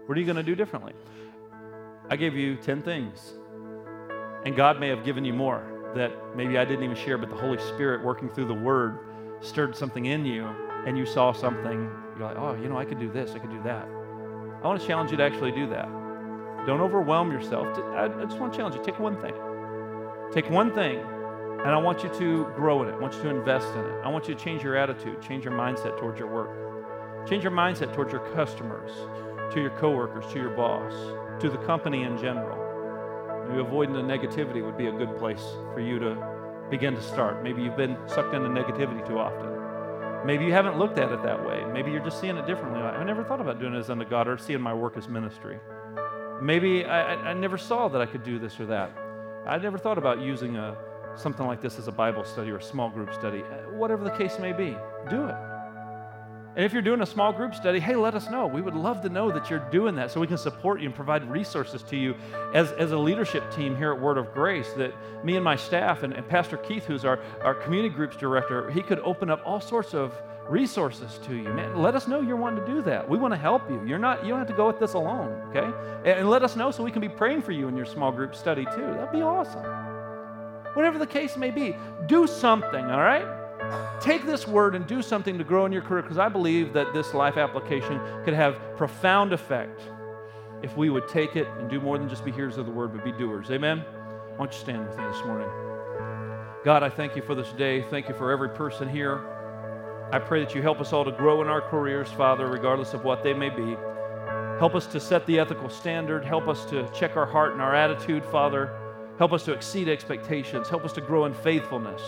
[0.05, 0.93] What are you going to do differently?
[2.09, 3.33] I gave you 10 things.
[4.45, 5.63] And God may have given you more
[5.95, 8.99] that maybe I didn't even share, but the Holy Spirit working through the Word
[9.41, 10.45] stirred something in you
[10.85, 11.89] and you saw something.
[12.17, 13.85] You're like, oh, you know, I could do this, I could do that.
[14.63, 15.85] I want to challenge you to actually do that.
[16.65, 17.67] Don't overwhelm yourself.
[17.95, 18.83] I just want to challenge you.
[18.83, 19.33] Take one thing.
[20.31, 22.93] Take one thing and I want you to grow in it.
[22.93, 24.01] I want you to invest in it.
[24.03, 27.29] I want you to change your attitude, change your mindset towards your work.
[27.29, 28.89] Change your mindset towards your customers,
[29.53, 30.91] to your coworkers, to your boss,
[31.39, 32.60] to the company in general.
[33.51, 35.43] Maybe avoiding the negativity would be a good place
[35.73, 36.15] for you to
[36.69, 37.43] begin to start.
[37.43, 40.25] Maybe you've been sucked into negativity too often.
[40.25, 41.61] Maybe you haven't looked at it that way.
[41.65, 42.79] Maybe you're just seeing it differently.
[42.79, 45.59] I never thought about doing it as unto God or seeing my work as ministry.
[46.41, 48.89] Maybe I, I never saw that I could do this or that.
[49.45, 50.77] I never thought about using a,
[51.15, 53.39] something like this as a Bible study or a small group study.
[53.75, 54.77] Whatever the case may be,
[55.09, 55.35] do it.
[56.55, 58.45] And if you're doing a small group study, hey, let us know.
[58.45, 60.95] We would love to know that you're doing that so we can support you and
[60.95, 62.13] provide resources to you
[62.53, 64.69] as, as a leadership team here at Word of Grace.
[64.73, 64.93] That
[65.23, 68.81] me and my staff and, and Pastor Keith, who's our, our community groups director, he
[68.81, 70.13] could open up all sorts of
[70.49, 71.47] resources to you.
[71.53, 73.07] Man, let us know you're wanting to do that.
[73.07, 73.81] We want to help you.
[73.85, 75.71] You're not, you don't have to go with this alone, okay?
[75.99, 78.11] And, and let us know so we can be praying for you in your small
[78.11, 78.81] group study too.
[78.81, 79.63] That'd be awesome.
[80.73, 81.77] Whatever the case may be,
[82.07, 83.40] do something, all right?
[84.01, 86.93] Take this word and do something to grow in your career because I believe that
[86.93, 89.81] this life application could have profound effect
[90.63, 92.93] if we would take it and do more than just be hearers of the word,
[92.93, 93.49] but be doers.
[93.51, 93.79] Amen?
[93.79, 95.49] Why don't you stand with me this morning?
[96.63, 97.83] God, I thank you for this day.
[97.89, 99.25] Thank you for every person here.
[100.11, 103.03] I pray that you help us all to grow in our careers, Father, regardless of
[103.03, 103.75] what they may be.
[104.59, 106.23] Help us to set the ethical standard.
[106.23, 108.69] Help us to check our heart and our attitude, Father.
[109.17, 110.69] Help us to exceed expectations.
[110.69, 112.01] Help us to grow in faithfulness.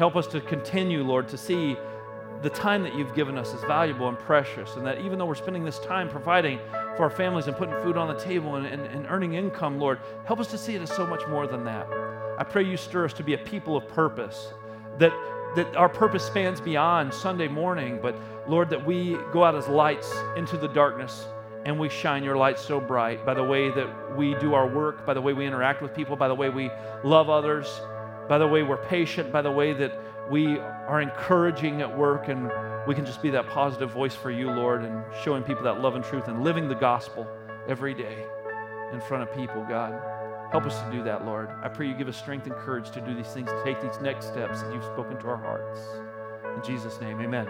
[0.00, 1.76] Help us to continue, Lord, to see
[2.40, 5.34] the time that you've given us is valuable and precious, and that even though we're
[5.34, 6.58] spending this time providing
[6.96, 9.98] for our families and putting food on the table and, and, and, earning income, Lord,
[10.24, 11.86] help us to see it as so much more than that.
[12.38, 14.54] I pray you stir us to be a people of purpose,
[14.96, 15.12] that,
[15.54, 18.16] that our purpose spans beyond Sunday morning, but
[18.48, 21.26] Lord, that we go out as lights into the darkness
[21.66, 25.04] and we shine your light so bright by the way that we do our work,
[25.04, 26.70] by the way we interact with people, by the way we
[27.04, 27.82] love others,
[28.30, 29.92] by the way we're patient, by the way that
[30.30, 32.48] we are encouraging at work, and
[32.86, 35.96] we can just be that positive voice for you, Lord, and showing people that love
[35.96, 37.26] and truth and living the gospel
[37.68, 38.24] every day
[38.92, 40.00] in front of people, God.
[40.52, 41.50] Help us to do that, Lord.
[41.64, 44.00] I pray you give us strength and courage to do these things, to take these
[44.00, 45.80] next steps that you've spoken to our hearts.
[46.56, 47.48] In Jesus' name, amen.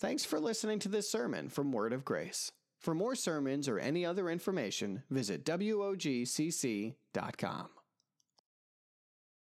[0.00, 2.52] Thanks for listening to this sermon from Word of Grace.
[2.78, 6.94] For more sermons or any other information, visit WOGCC.com.